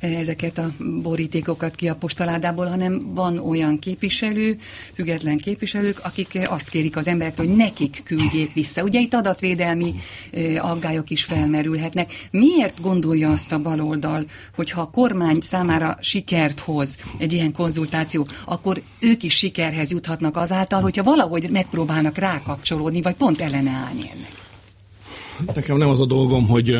ezeket 0.00 0.58
a 0.58 0.72
borítékokat 1.02 1.74
ki 1.74 1.88
a 1.88 1.94
postaládából, 1.94 2.66
hanem 2.66 3.00
van 3.14 3.38
olyan 3.38 3.78
képviselő, 3.78 4.58
független 4.94 5.36
képviselők, 5.36 5.98
akik 6.02 6.38
azt 6.48 6.68
kérik 6.68 6.96
az 6.96 7.06
emberek, 7.06 7.36
hogy 7.36 7.48
nekik 7.48 8.02
küldjék 8.04 8.52
vissza. 8.52 8.82
Ugye 8.82 9.00
itt 9.00 9.14
adatvédelmi 9.14 9.94
aggályok 10.58 11.10
is 11.10 11.24
felmerülhetnek. 11.24 12.28
Miért 12.30 12.80
gondolja 12.80 13.30
azt 13.30 13.52
a 13.52 13.58
baloldal, 13.58 14.24
hogy 14.54 14.70
ha 14.70 14.80
a 14.80 14.90
kormány 14.90 15.38
számára 15.40 15.98
sikert 16.00 16.60
hoz 16.60 16.96
egy 17.18 17.32
ilyen 17.32 17.52
konzultáció, 17.52 18.26
akkor 18.44 18.82
ők 18.98 19.22
is 19.22 19.34
sikerhez 19.34 19.90
juthatnak 19.90 20.36
azáltal, 20.36 20.80
hogyha 20.80 21.02
valahogy 21.02 21.50
megpróbálnak 21.50 22.18
rákapcsolódni, 22.18 23.02
vagy 23.02 23.14
pont 23.14 23.40
ellenállni 23.40 24.00
ennek? 24.00 24.32
Nekem 25.54 25.76
nem 25.76 25.88
az 25.88 26.00
a 26.00 26.06
dolgom, 26.06 26.48
hogy 26.48 26.78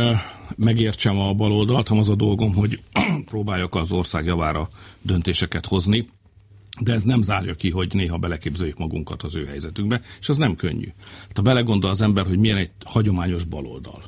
megértsem 0.56 1.18
a 1.18 1.34
baloldalt, 1.34 1.88
hanem 1.88 2.02
az 2.02 2.08
a 2.08 2.14
dolgom, 2.14 2.54
hogy 2.54 2.80
próbáljak 3.30 3.74
az 3.74 3.92
ország 3.92 4.24
javára 4.24 4.68
döntéseket 5.02 5.66
hozni, 5.66 6.06
de 6.80 6.92
ez 6.92 7.02
nem 7.02 7.22
zárja 7.22 7.54
ki, 7.54 7.70
hogy 7.70 7.94
néha 7.94 8.18
beleképzeljük 8.18 8.78
magunkat 8.78 9.22
az 9.22 9.34
ő 9.34 9.44
helyzetükbe, 9.44 10.00
és 10.20 10.28
az 10.28 10.36
nem 10.36 10.54
könnyű. 10.54 10.88
Hát, 11.20 11.36
ha 11.36 11.42
belegondol 11.42 11.90
az 11.90 12.02
ember, 12.02 12.26
hogy 12.26 12.38
milyen 12.38 12.56
egy 12.56 12.70
hagyományos 12.84 13.44
baloldal, 13.44 14.02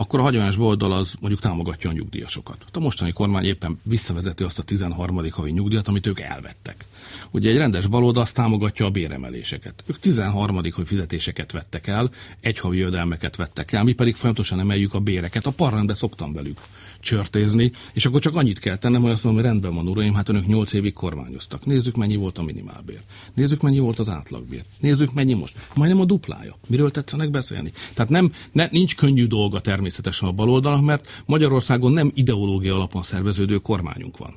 akkor 0.00 0.20
a 0.20 0.22
hagyományos 0.22 0.56
baloldal 0.56 0.92
az 0.92 1.14
mondjuk 1.20 1.40
támogatja 1.40 1.90
a 1.90 1.92
nyugdíjasokat. 1.92 2.56
Hát 2.64 2.76
a 2.76 2.80
mostani 2.80 3.12
kormány 3.12 3.44
éppen 3.44 3.80
visszavezeti 3.82 4.42
azt 4.42 4.58
a 4.58 4.62
13. 4.62 5.30
havi 5.30 5.50
nyugdíjat, 5.50 5.88
amit 5.88 6.06
ők 6.06 6.20
elvettek. 6.20 6.84
Ugye 7.30 7.50
egy 7.50 7.56
rendes 7.56 7.86
baloldal 7.86 8.22
azt 8.22 8.34
támogatja 8.34 8.86
a 8.86 8.90
béremeléseket. 8.90 9.82
Ők 9.86 9.98
13. 9.98 10.56
hogy 10.56 10.86
fizetéseket 10.86 11.52
vettek 11.52 11.86
el, 11.86 12.10
egy 12.40 12.58
havi 12.58 12.78
jövedelmeket 12.78 13.36
vettek 13.36 13.72
el, 13.72 13.84
mi 13.84 13.92
pedig 13.92 14.14
folyamatosan 14.14 14.60
emeljük 14.60 14.94
a 14.94 15.00
béreket. 15.00 15.46
A 15.46 15.50
parlamentbe 15.50 15.94
szoktam 15.94 16.32
velük 16.32 16.58
csörtézni, 17.00 17.72
és 17.92 18.06
akkor 18.06 18.20
csak 18.20 18.36
annyit 18.36 18.58
kell 18.58 18.76
tennem, 18.76 19.02
hogy 19.02 19.10
azt 19.10 19.24
mondom, 19.24 19.42
hogy 19.42 19.50
rendben 19.50 19.74
van, 19.74 19.88
uraim, 19.88 20.14
hát 20.14 20.28
önök 20.28 20.46
8 20.46 20.72
évig 20.72 20.92
kormányoztak. 20.92 21.64
Nézzük, 21.64 21.96
mennyi 21.96 22.16
volt 22.16 22.38
a 22.38 22.42
minimálbér. 22.42 23.00
Nézzük, 23.34 23.62
mennyi 23.62 23.78
volt 23.78 23.98
az 23.98 24.08
átlagbér. 24.08 24.62
Nézzük, 24.80 25.12
mennyi 25.12 25.34
most. 25.34 25.56
Majdnem 25.74 26.00
a 26.00 26.04
duplája. 26.04 26.58
Miről 26.66 26.90
tetszenek 26.90 27.30
beszélni? 27.30 27.72
Tehát 27.94 28.10
nem, 28.10 28.32
ne, 28.52 28.68
nincs 28.70 28.96
könnyű 28.96 29.26
dolga 29.26 29.60
természetesen 29.60 30.28
a 30.28 30.32
baloldalnak, 30.32 30.84
mert 30.84 31.22
Magyarországon 31.26 31.92
nem 31.92 32.10
ideológia 32.14 32.74
alapon 32.74 33.02
szerveződő 33.02 33.56
kormányunk 33.56 34.16
van 34.16 34.34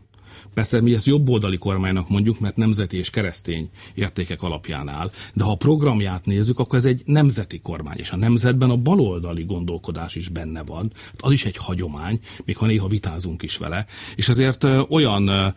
Persze 0.54 0.82
mi 0.82 0.93
ezt 0.93 1.06
jobboldali 1.06 1.58
kormánynak 1.58 2.10
mondjuk, 2.10 2.39
mert 2.39 2.56
nemzeti 2.56 2.97
és 2.97 3.10
keresztény 3.10 3.69
értékek 3.93 4.43
alapján 4.43 4.88
áll, 4.88 5.12
de 5.34 5.43
ha 5.43 5.51
a 5.51 5.56
programját 5.56 6.25
nézzük, 6.25 6.60
akkor 6.60 6.77
ez 6.77 6.86
egy 6.86 7.01
nemzeti 7.06 7.60
kormány, 7.60 7.97
és 7.97 8.12
a 8.12 8.15
nemzetben 8.15 8.69
a 8.69 8.77
baloldali 8.77 9.43
gondolkodás 9.43 10.15
is 10.15 10.30
benne 10.30 10.63
van. 10.63 10.91
Az 11.17 11.32
is 11.32 11.45
egy 11.45 11.58
hagyomány, 11.58 12.19
még 12.45 12.58
ha 12.58 12.65
néha 12.65 12.88
vitázunk 12.88 13.43
is 13.43 13.58
vele. 13.58 13.86
És 14.15 14.30
azért 14.30 14.67
olyan 14.89 15.54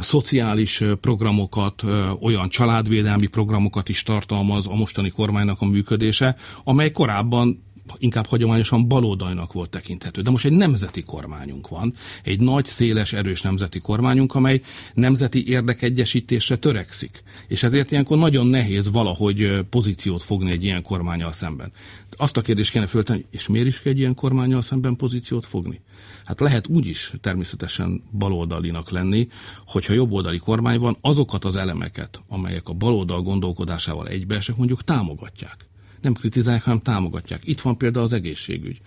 szociális 0.00 0.82
programokat, 1.00 1.82
olyan 2.20 2.48
családvédelmi 2.48 3.26
programokat 3.26 3.88
is 3.88 4.02
tartalmaz 4.02 4.66
a 4.66 4.74
mostani 4.74 5.10
kormánynak 5.10 5.60
a 5.60 5.66
működése, 5.66 6.36
amely 6.64 6.90
korábban 6.90 7.62
inkább 7.98 8.26
hagyományosan 8.26 8.88
baloldalnak 8.88 9.52
volt 9.52 9.70
tekinthető. 9.70 10.22
De 10.22 10.30
most 10.30 10.44
egy 10.44 10.52
nemzeti 10.52 11.02
kormányunk 11.02 11.68
van, 11.68 11.94
egy 12.22 12.40
nagy, 12.40 12.64
széles, 12.66 13.12
erős 13.12 13.42
nemzeti 13.42 13.78
kormányunk, 13.78 14.34
amely 14.34 14.60
nemzeti 14.94 15.48
érdekegyesítésre 15.48 16.56
törekszik. 16.56 17.22
És 17.48 17.62
ezért 17.62 17.90
ilyenkor 17.90 18.18
nagyon 18.18 18.46
nehéz 18.46 18.90
valahogy 18.90 19.64
pozíciót 19.70 20.22
fogni 20.22 20.50
egy 20.50 20.64
ilyen 20.64 20.82
kormányal 20.82 21.32
szemben. 21.32 21.72
Azt 22.16 22.36
a 22.36 22.42
kérdést 22.42 22.70
kéne 22.70 22.86
föltenni, 22.86 23.24
és 23.30 23.48
miért 23.48 23.66
is 23.66 23.80
kell 23.80 23.92
egy 23.92 23.98
ilyen 23.98 24.14
kormányal 24.14 24.62
szemben 24.62 24.96
pozíciót 24.96 25.44
fogni? 25.44 25.80
Hát 26.24 26.40
lehet 26.40 26.68
úgy 26.68 26.86
is 26.86 27.12
természetesen 27.20 28.02
baloldalinak 28.12 28.90
lenni, 28.90 29.28
hogyha 29.66 29.92
jobboldali 29.92 30.38
kormány 30.38 30.78
van, 30.78 30.96
azokat 31.00 31.44
az 31.44 31.56
elemeket, 31.56 32.22
amelyek 32.28 32.68
a 32.68 32.72
baloldal 32.72 33.22
gondolkodásával 33.22 34.08
egybeesek, 34.08 34.56
mondjuk 34.56 34.84
támogatják 34.84 35.66
nem 36.04 36.12
kritizálják, 36.12 36.62
hanem 36.62 36.80
támogatják. 36.80 37.40
Itt 37.44 37.60
van 37.60 37.76
például 37.76 38.04
az 38.04 38.12
egészségügy. 38.12 38.78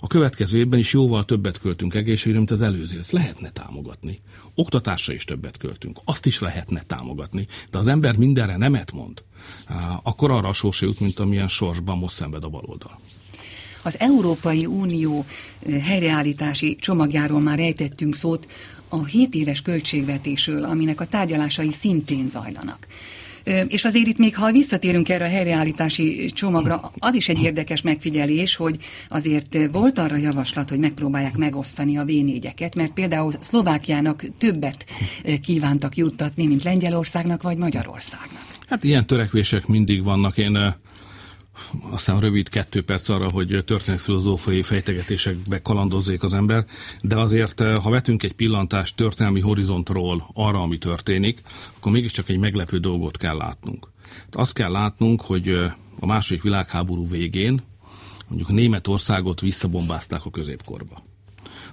A 0.00 0.06
következő 0.06 0.58
évben 0.58 0.78
is 0.78 0.92
jóval 0.92 1.24
többet 1.24 1.58
költünk 1.58 1.94
egészségügyre, 1.94 2.38
mint 2.38 2.50
az 2.50 2.62
előző. 2.62 2.98
Ezt 2.98 3.12
lehetne 3.12 3.50
támogatni. 3.50 4.20
Oktatásra 4.54 5.12
is 5.12 5.24
többet 5.24 5.56
költünk. 5.56 5.98
Azt 6.04 6.26
is 6.26 6.40
lehetne 6.40 6.82
támogatni. 6.82 7.46
De 7.70 7.78
az 7.78 7.88
ember 7.88 8.16
mindenre 8.16 8.56
nemet 8.56 8.92
mond, 8.92 9.22
akkor 10.02 10.30
arra 10.30 10.48
a 10.48 10.52
sorsa 10.52 10.86
jut, 10.86 11.00
mint 11.00 11.18
amilyen 11.18 11.48
sorsban 11.48 11.98
most 11.98 12.14
szenved 12.14 12.44
a 12.44 12.48
baloldal. 12.48 12.98
Az 13.82 13.98
Európai 13.98 14.66
Unió 14.66 15.24
helyreállítási 15.80 16.76
csomagjáról 16.80 17.40
már 17.40 17.58
ejtettünk 17.58 18.14
szót, 18.14 18.46
a 18.88 19.04
7 19.04 19.34
éves 19.34 19.62
költségvetésről, 19.62 20.64
aminek 20.64 21.00
a 21.00 21.06
tárgyalásai 21.06 21.72
szintén 21.72 22.28
zajlanak. 22.28 22.86
És 23.68 23.84
azért 23.84 24.06
itt 24.06 24.18
még, 24.18 24.36
ha 24.36 24.52
visszatérünk 24.52 25.08
erre 25.08 25.24
a 25.24 25.28
helyreállítási 25.28 26.30
csomagra, 26.34 26.92
az 26.98 27.14
is 27.14 27.28
egy 27.28 27.42
érdekes 27.42 27.82
megfigyelés, 27.82 28.56
hogy 28.56 28.76
azért 29.08 29.58
volt 29.72 29.98
arra 29.98 30.16
javaslat, 30.16 30.68
hogy 30.68 30.78
megpróbálják 30.78 31.36
megosztani 31.36 31.98
a 31.98 32.04
v 32.04 32.10
mert 32.76 32.92
például 32.92 33.32
Szlovákiának 33.40 34.24
többet 34.38 34.84
kívántak 35.42 35.96
juttatni, 35.96 36.46
mint 36.46 36.62
Lengyelországnak 36.62 37.42
vagy 37.42 37.56
Magyarországnak. 37.56 38.42
Hát 38.68 38.84
ilyen 38.84 39.06
törekvések 39.06 39.66
mindig 39.66 40.04
vannak. 40.04 40.38
Én 40.38 40.74
aztán 41.90 42.20
rövid 42.20 42.48
kettő 42.48 42.82
perc 42.82 43.08
arra, 43.08 43.30
hogy 43.30 43.64
filozófiai 43.96 44.62
fejtegetésekbe 44.62 45.62
kalandozzék 45.62 46.22
az 46.22 46.34
ember, 46.34 46.66
de 47.02 47.16
azért, 47.18 47.60
ha 47.60 47.90
vetünk 47.90 48.22
egy 48.22 48.32
pillantást 48.32 48.96
történelmi 48.96 49.40
horizontról 49.40 50.30
arra, 50.34 50.62
ami 50.62 50.78
történik, 50.78 51.40
akkor 51.76 51.92
mégiscsak 51.92 52.28
egy 52.28 52.38
meglepő 52.38 52.78
dolgot 52.78 53.16
kell 53.16 53.36
látnunk. 53.36 53.88
Azt 54.30 54.54
kell 54.54 54.70
látnunk, 54.70 55.20
hogy 55.20 55.48
a 56.00 56.06
második 56.06 56.42
világháború 56.42 57.08
végén 57.08 57.62
mondjuk 58.28 58.50
Németországot 58.50 59.40
visszabombázták 59.40 60.24
a 60.24 60.30
középkorba. 60.30 61.02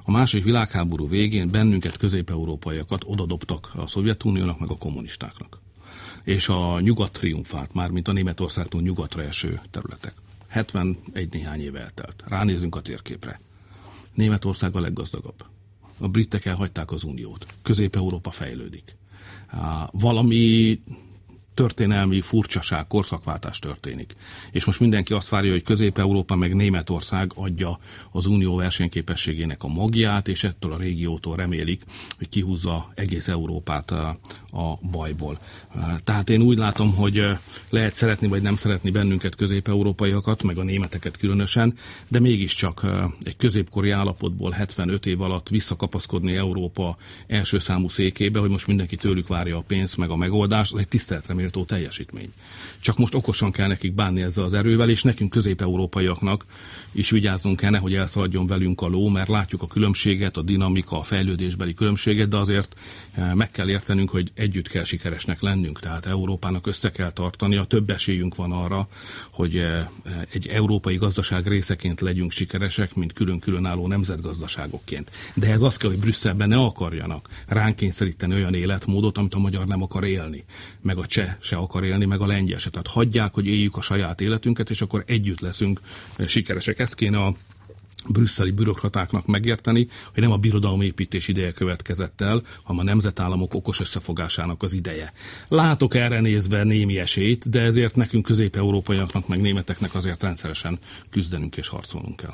A 0.03 0.11
második 0.11 0.45
világháború 0.45 1.07
végén 1.07 1.51
bennünket, 1.51 1.97
közép-európaiakat 1.97 3.03
odadobtak 3.05 3.71
a 3.75 3.87
Szovjetuniónak 3.87 4.59
meg 4.59 4.69
a 4.69 4.77
kommunistáknak 4.77 5.59
és 6.23 6.47
a 6.49 6.79
nyugat 6.79 7.11
triumfált, 7.11 7.73
már 7.73 7.89
mint 7.89 8.07
a 8.07 8.11
Németországtól 8.11 8.81
nyugatra 8.81 9.23
eső 9.23 9.59
területek. 9.71 10.13
71 10.47 11.27
néhány 11.31 11.61
éve 11.61 11.79
eltelt. 11.79 12.23
Ránézünk 12.27 12.75
a 12.75 12.81
térképre. 12.81 13.39
Németország 14.13 14.75
a 14.75 14.79
leggazdagabb. 14.79 15.45
A 15.99 16.07
britek 16.07 16.45
elhagyták 16.45 16.91
az 16.91 17.03
uniót. 17.03 17.45
Közép-Európa 17.61 18.31
fejlődik. 18.31 18.95
Valami 19.91 20.79
történelmi 21.59 22.21
furcsaság, 22.21 22.87
korszakváltás 22.87 23.59
történik. 23.59 24.15
És 24.51 24.65
most 24.65 24.79
mindenki 24.79 25.13
azt 25.13 25.29
várja, 25.29 25.51
hogy 25.51 25.63
Közép-Európa 25.63 26.35
meg 26.35 26.55
Németország 26.55 27.31
adja 27.35 27.79
az 28.11 28.25
unió 28.25 28.55
versenyképességének 28.55 29.63
a 29.63 29.67
magját, 29.67 30.27
és 30.27 30.43
ettől 30.43 30.71
a 30.73 30.77
régiótól 30.77 31.35
remélik, 31.35 31.83
hogy 32.17 32.29
kihúzza 32.29 32.91
egész 32.95 33.27
Európát 33.27 33.91
a, 33.91 34.19
a 34.51 34.77
bajból. 34.91 35.39
Tehát 36.03 36.29
én 36.29 36.41
úgy 36.41 36.57
látom, 36.57 36.95
hogy 36.95 37.25
lehet 37.69 37.93
szeretni 37.93 38.27
vagy 38.27 38.41
nem 38.41 38.55
szeretni 38.55 38.89
bennünket 38.89 39.35
közép-európaiakat, 39.35 40.43
meg 40.43 40.57
a 40.57 40.63
németeket 40.63 41.17
különösen, 41.17 41.73
de 42.07 42.19
mégiscsak 42.19 42.85
egy 43.23 43.37
középkori 43.37 43.89
állapotból 43.89 44.51
75 44.51 45.05
év 45.05 45.21
alatt 45.21 45.49
visszakapaszkodni 45.49 46.35
Európa 46.35 46.97
első 47.27 47.57
számú 47.59 47.89
székébe, 47.89 48.39
hogy 48.39 48.49
most 48.49 48.67
mindenki 48.67 48.95
tőlük 48.95 49.27
várja 49.27 49.57
a 49.57 49.63
pénzt, 49.67 49.97
meg 49.97 50.09
a 50.09 50.15
megoldást, 50.15 50.73
az 50.73 50.79
egy 50.79 50.87
tiszteletre 50.87 51.33
méltó 51.49 51.65
teljesítmény. 51.65 52.33
Csak 52.79 52.97
most 52.97 53.15
okosan 53.15 53.51
kell 53.51 53.67
nekik 53.67 53.93
bánni 53.93 54.21
ezzel 54.21 54.43
az 54.43 54.53
erővel, 54.53 54.89
és 54.89 55.03
nekünk 55.03 55.29
közép-európaiaknak 55.29 56.45
is 56.91 57.09
vigyázzunk 57.09 57.59
kell, 57.59 57.75
hogy 57.75 57.95
elszaladjon 57.95 58.47
velünk 58.47 58.81
a 58.81 58.87
ló, 58.87 59.07
mert 59.07 59.27
látjuk 59.27 59.61
a 59.61 59.67
különbséget, 59.67 60.37
a 60.37 60.41
dinamika, 60.41 60.99
a 60.99 61.03
fejlődésbeli 61.03 61.73
különbséget, 61.73 62.27
de 62.29 62.37
azért 62.37 62.75
eh, 63.11 63.33
meg 63.33 63.51
kell 63.51 63.69
értenünk, 63.69 64.09
hogy 64.09 64.31
együtt 64.33 64.67
kell 64.67 64.83
sikeresnek 64.83 65.41
lennünk. 65.41 65.79
Tehát 65.79 66.05
Európának 66.05 66.67
össze 66.67 66.91
kell 66.91 67.11
tartani, 67.11 67.55
a 67.55 67.63
több 67.63 67.89
esélyünk 67.89 68.35
van 68.35 68.51
arra, 68.51 68.87
hogy 69.31 69.57
eh, 69.57 69.87
egy 70.33 70.47
európai 70.47 70.95
gazdaság 70.95 71.47
részeként 71.47 72.01
legyünk 72.01 72.31
sikeresek, 72.31 72.95
mint 72.95 73.13
külön-külön 73.13 73.65
álló 73.65 73.87
nemzetgazdaságokként. 73.87 75.11
De 75.33 75.51
ez 75.51 75.61
az 75.61 75.77
kell, 75.77 75.89
hogy 75.89 75.99
Brüsszelben 75.99 76.47
ne 76.47 76.57
akarjanak 76.57 77.29
ránk 77.47 77.75
kényszeríteni 77.75 78.33
olyan 78.33 78.53
életmódot, 78.53 79.17
amit 79.17 79.33
a 79.33 79.39
magyar 79.39 79.65
nem 79.67 79.81
akar 79.81 80.03
élni, 80.03 80.43
meg 80.81 80.97
a 80.97 81.05
cseh 81.05 81.35
se 81.41 81.55
akar 81.55 81.83
élni, 81.83 82.05
meg 82.05 82.21
a 82.21 82.25
lengyel 82.25 82.59
se. 82.59 82.69
Tehát 82.69 82.87
hagyják, 82.87 83.33
hogy 83.33 83.47
éljük 83.47 83.77
a 83.77 83.81
saját 83.81 84.21
életünket, 84.21 84.69
és 84.69 84.81
akkor 84.81 85.03
együtt 85.07 85.39
leszünk 85.39 85.79
eh, 86.15 86.27
sikeresek. 86.27 86.79
Ezt 86.79 86.95
kéne 86.95 87.17
a 87.17 87.33
brüsszeli 88.07 88.51
bürokratáknak 88.51 89.25
megérteni, 89.25 89.87
hogy 90.13 90.23
nem 90.23 90.31
a 90.31 90.37
birodalom 90.37 90.81
építés 90.81 91.27
ideje 91.27 91.51
következett 91.51 92.21
el, 92.21 92.41
hanem 92.63 92.81
a 92.81 92.83
nemzetállamok 92.83 93.53
okos 93.53 93.79
összefogásának 93.79 94.63
az 94.63 94.73
ideje. 94.73 95.13
Látok 95.47 95.95
erre 95.95 96.19
nézve 96.19 96.63
némi 96.63 96.99
esélyt, 96.99 97.49
de 97.49 97.61
ezért 97.61 97.95
nekünk 97.95 98.25
közép-európaiaknak, 98.25 99.27
meg 99.27 99.41
németeknek 99.41 99.95
azért 99.95 100.23
rendszeresen 100.23 100.79
küzdenünk 101.09 101.57
és 101.57 101.67
harcolnunk 101.67 102.15
kell. 102.15 102.33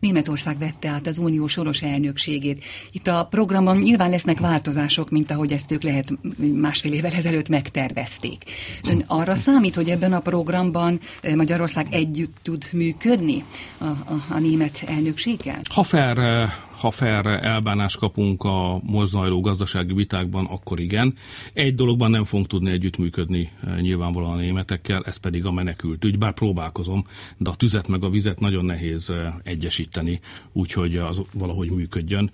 Németország 0.00 0.58
vette 0.58 0.88
át 0.88 1.06
az 1.06 1.18
unió 1.18 1.46
soros 1.46 1.82
elnökségét. 1.82 2.64
Itt 2.92 3.06
a 3.06 3.26
programban 3.30 3.76
nyilván 3.76 4.10
lesznek 4.10 4.38
változások, 4.38 5.10
mint 5.10 5.30
ahogy 5.30 5.52
ezt 5.52 5.70
ők 5.70 5.82
lehet 5.82 6.12
másfél 6.54 6.92
évvel 6.92 7.12
ezelőtt 7.12 7.48
megtervezték. 7.48 8.42
Ön 8.84 9.04
arra 9.06 9.34
számít, 9.34 9.74
hogy 9.74 9.90
ebben 9.90 10.12
a 10.12 10.20
programban 10.20 11.00
eh, 11.20 11.34
Magyarország 11.34 11.86
együtt 11.90 12.36
tud 12.42 12.68
működni 12.72 13.44
a, 13.78 13.84
a, 13.84 14.24
a 14.28 14.38
német 14.38 14.84
elnökséggel? 14.86 15.60
Ha 15.74 15.84
eh, 15.90 16.50
ha 16.78 16.90
fair 16.90 17.26
elbánást 17.26 17.98
kapunk 17.98 18.44
a 18.44 18.80
most 18.82 19.10
zajló 19.10 19.40
gazdasági 19.40 19.94
vitákban, 19.94 20.44
akkor 20.44 20.80
igen. 20.80 21.14
Egy 21.52 21.74
dologban 21.74 22.10
nem 22.10 22.24
fogunk 22.24 22.48
tudni 22.48 22.70
együttműködni 22.70 23.50
eh, 23.62 23.78
nyilvánvalóan 23.80 24.32
a 24.32 24.40
németekkel, 24.40 25.02
ez 25.04 25.16
pedig 25.16 25.44
a 25.44 25.52
menekült 25.52 26.04
ügy, 26.04 26.18
bár 26.18 26.32
próbálkozom, 26.32 27.04
de 27.36 27.50
a 27.50 27.54
tüzet 27.54 27.88
meg 27.88 28.04
a 28.04 28.10
vizet 28.10 28.40
nagyon 28.40 28.64
nehéz 28.64 29.10
eh, 29.10 29.34
egyesíteni, 29.42 30.20
úgyhogy 30.52 30.96
az 30.96 31.22
valahogy 31.32 31.70
működjön. 31.70 32.30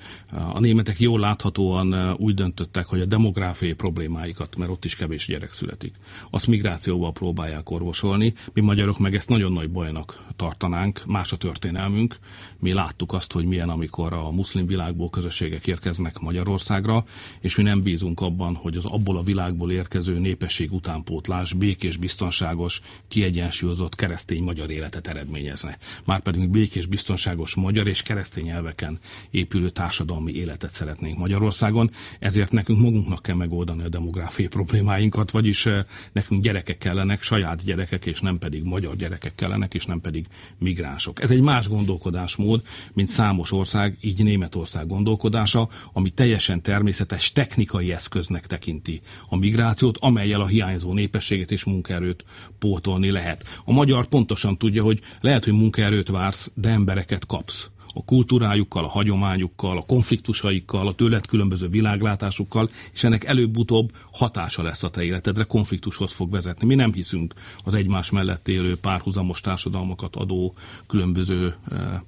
A 0.52 0.60
németek 0.60 1.00
jól 1.00 1.20
láthatóan 1.20 1.94
eh, 1.94 2.14
úgy 2.20 2.34
döntöttek, 2.34 2.86
hogy 2.86 3.00
a 3.00 3.04
demográfiai 3.04 3.72
problémáikat, 3.72 4.56
mert 4.56 4.70
ott 4.70 4.84
is 4.84 4.96
kevés 4.96 5.26
gyerek 5.26 5.52
születik, 5.52 5.94
azt 6.30 6.46
migrációval 6.46 7.12
próbálják 7.12 7.70
orvosolni. 7.70 8.34
Mi 8.52 8.60
magyarok 8.60 8.98
meg 8.98 9.14
ezt 9.14 9.28
nagyon 9.28 9.52
nagy 9.52 9.70
bajnak 9.70 10.24
tartanánk, 10.36 11.02
más 11.06 11.32
a 11.32 11.36
történelmünk. 11.36 12.16
Mi 12.58 12.72
láttuk 12.72 13.12
azt, 13.12 13.32
hogy 13.32 13.44
milyen, 13.44 13.68
amikor 13.68 14.12
a 14.12 14.30
muszlim 14.30 14.66
világból 14.66 15.10
közösségek 15.10 15.66
érkeznek 15.66 16.18
Magyarországra, 16.18 17.04
és 17.40 17.56
mi 17.56 17.62
nem 17.62 17.82
bízunk 17.82 18.20
abban, 18.20 18.54
hogy 18.54 18.76
az 18.76 18.84
abból 18.84 19.16
a 19.16 19.22
világból 19.22 19.70
érkező 19.70 20.18
népesség 20.18 20.72
utánpótlás 20.72 21.52
békés, 21.52 21.96
biztonságos, 21.96 22.80
kiegyensúlyozott 23.08 23.94
keresztény 23.94 24.42
magyar 24.42 24.70
életet 24.70 25.06
eredményezne. 25.06 25.78
Márpedig 26.04 26.48
békés, 26.48 26.86
biztonságos 26.86 27.54
magyar 27.54 27.86
és 27.86 28.02
keresztény 28.02 28.48
elveken 28.48 28.98
épülő 29.30 29.70
társadalmi 29.70 30.32
életet 30.32 30.72
szeretnénk 30.72 31.18
Magyarországon, 31.18 31.90
ezért 32.18 32.52
nekünk 32.52 32.78
magunknak 32.78 33.22
kell 33.22 33.36
megoldani 33.36 33.82
a 33.82 33.88
demográfiai 33.88 34.48
problémáinkat, 34.48 35.30
vagyis 35.30 35.66
eh, 35.66 35.84
nekünk 36.12 36.42
gyerekek 36.42 36.78
kellenek, 36.78 37.22
saját 37.22 37.64
gyerekek, 37.64 38.06
és 38.06 38.20
nem 38.20 38.38
pedig 38.38 38.62
magyar 38.62 38.96
gyerekek 38.96 39.34
kellenek, 39.34 39.74
és 39.74 39.86
nem 39.86 40.00
pedig 40.00 40.23
migránsok. 40.58 41.22
Ez 41.22 41.30
egy 41.30 41.40
más 41.40 41.68
gondolkodásmód, 41.68 42.62
mint 42.92 43.08
számos 43.08 43.52
ország, 43.52 43.98
így 44.00 44.22
Németország 44.24 44.86
gondolkodása, 44.86 45.68
ami 45.92 46.10
teljesen 46.10 46.62
természetes 46.62 47.32
technikai 47.32 47.92
eszköznek 47.92 48.46
tekinti 48.46 49.00
a 49.28 49.36
migrációt, 49.36 49.98
amelyel 50.00 50.40
a 50.40 50.46
hiányzó 50.46 50.92
népességet 50.92 51.50
és 51.50 51.64
munkaerőt 51.64 52.24
pótolni 52.58 53.10
lehet. 53.10 53.44
A 53.64 53.72
magyar 53.72 54.06
pontosan 54.06 54.58
tudja, 54.58 54.82
hogy 54.82 55.00
lehet, 55.20 55.44
hogy 55.44 55.52
munkaerőt 55.52 56.08
vársz, 56.08 56.50
de 56.54 56.68
embereket 56.68 57.26
kapsz 57.26 57.68
a 57.94 58.04
kultúrájukkal, 58.04 58.84
a 58.84 58.88
hagyományukkal, 58.88 59.76
a 59.78 59.84
konfliktusaikkal, 59.86 60.86
a 60.86 60.92
tőled 60.92 61.26
különböző 61.26 61.68
világlátásukkal, 61.68 62.68
és 62.92 63.04
ennek 63.04 63.24
előbb-utóbb 63.24 63.92
hatása 64.12 64.62
lesz 64.62 64.82
a 64.82 64.90
te 64.90 65.04
életedre, 65.04 65.44
konfliktushoz 65.44 66.12
fog 66.12 66.30
vezetni. 66.30 66.66
Mi 66.66 66.74
nem 66.74 66.92
hiszünk 66.92 67.34
az 67.64 67.74
egymás 67.74 68.10
mellett 68.10 68.48
élő 68.48 68.76
párhuzamos 68.76 69.40
társadalmakat 69.40 70.16
adó 70.16 70.54
különböző 70.86 71.54
eh, 71.70 71.78
eh, 71.84 72.00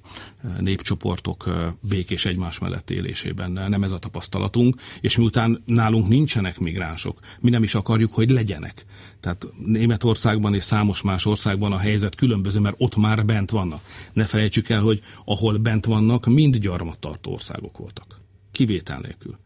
népcsoportok 0.59 1.43
eh, 1.47 1.55
békés 1.81 2.25
egymás 2.25 2.59
mellett 2.59 2.89
élésében. 2.89 3.51
Nem 3.51 3.83
ez 3.83 3.91
a 3.91 3.99
tapasztalatunk, 3.99 4.81
és 5.01 5.17
miután 5.17 5.61
nálunk 5.65 6.07
nincsenek 6.07 6.59
migránsok, 6.59 7.19
mi 7.39 7.49
nem 7.49 7.63
is 7.63 7.75
akarjuk, 7.75 8.13
hogy 8.13 8.29
legyenek. 8.29 8.85
Tehát 9.19 9.47
Németországban 9.65 10.53
és 10.53 10.63
számos 10.63 11.01
más 11.01 11.25
országban 11.25 11.71
a 11.71 11.77
helyzet 11.77 12.15
különböző, 12.15 12.59
mert 12.59 12.75
ott 12.77 12.95
már 12.95 13.25
bent 13.25 13.49
vannak. 13.49 13.81
Ne 14.13 14.25
felejtsük 14.25 14.69
el, 14.69 14.81
hogy 14.81 15.01
ahol 15.25 15.57
bent 15.57 15.76
vannak, 15.85 16.25
mind 16.25 16.57
gyarmattartó 16.57 17.31
országok 17.31 17.77
voltak. 17.77 18.19
Kivétel 18.51 18.99
nélkül. 18.99 19.37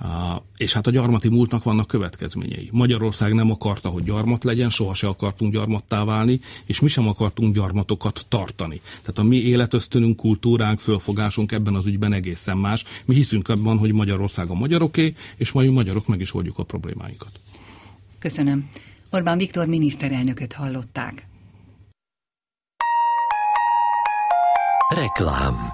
Uh, 0.00 0.08
és 0.56 0.72
hát 0.72 0.86
a 0.86 0.90
gyarmati 0.90 1.28
múltnak 1.28 1.62
vannak 1.62 1.86
következményei. 1.86 2.68
Magyarország 2.72 3.32
nem 3.32 3.50
akarta, 3.50 3.88
hogy 3.88 4.02
gyarmat 4.02 4.44
legyen, 4.44 4.70
soha 4.70 4.94
se 4.94 5.06
akartunk 5.06 5.52
gyarmattá 5.52 6.04
válni, 6.04 6.40
és 6.64 6.80
mi 6.80 6.88
sem 6.88 7.08
akartunk 7.08 7.54
gyarmatokat 7.54 8.26
tartani. 8.28 8.80
Tehát 8.84 9.18
a 9.18 9.22
mi 9.22 9.36
életösztönünk, 9.36 10.16
kultúránk, 10.16 10.80
fölfogásunk 10.80 11.52
ebben 11.52 11.74
az 11.74 11.86
ügyben 11.86 12.12
egészen 12.12 12.56
más. 12.56 12.84
Mi 13.04 13.14
hiszünk 13.14 13.48
abban, 13.48 13.78
hogy 13.78 13.92
Magyarország 13.92 14.48
a 14.50 14.54
magyaroké, 14.54 15.14
és 15.36 15.52
majd 15.52 15.70
magyarok 15.70 16.06
meg 16.06 16.20
is 16.20 16.34
oldjuk 16.34 16.58
a 16.58 16.62
problémáinkat. 16.62 17.40
Köszönöm. 18.18 18.70
Orbán 19.10 19.38
Viktor 19.38 19.66
miniszterelnököt 19.66 20.52
hallották. 20.52 21.26
Reklám 24.94 25.72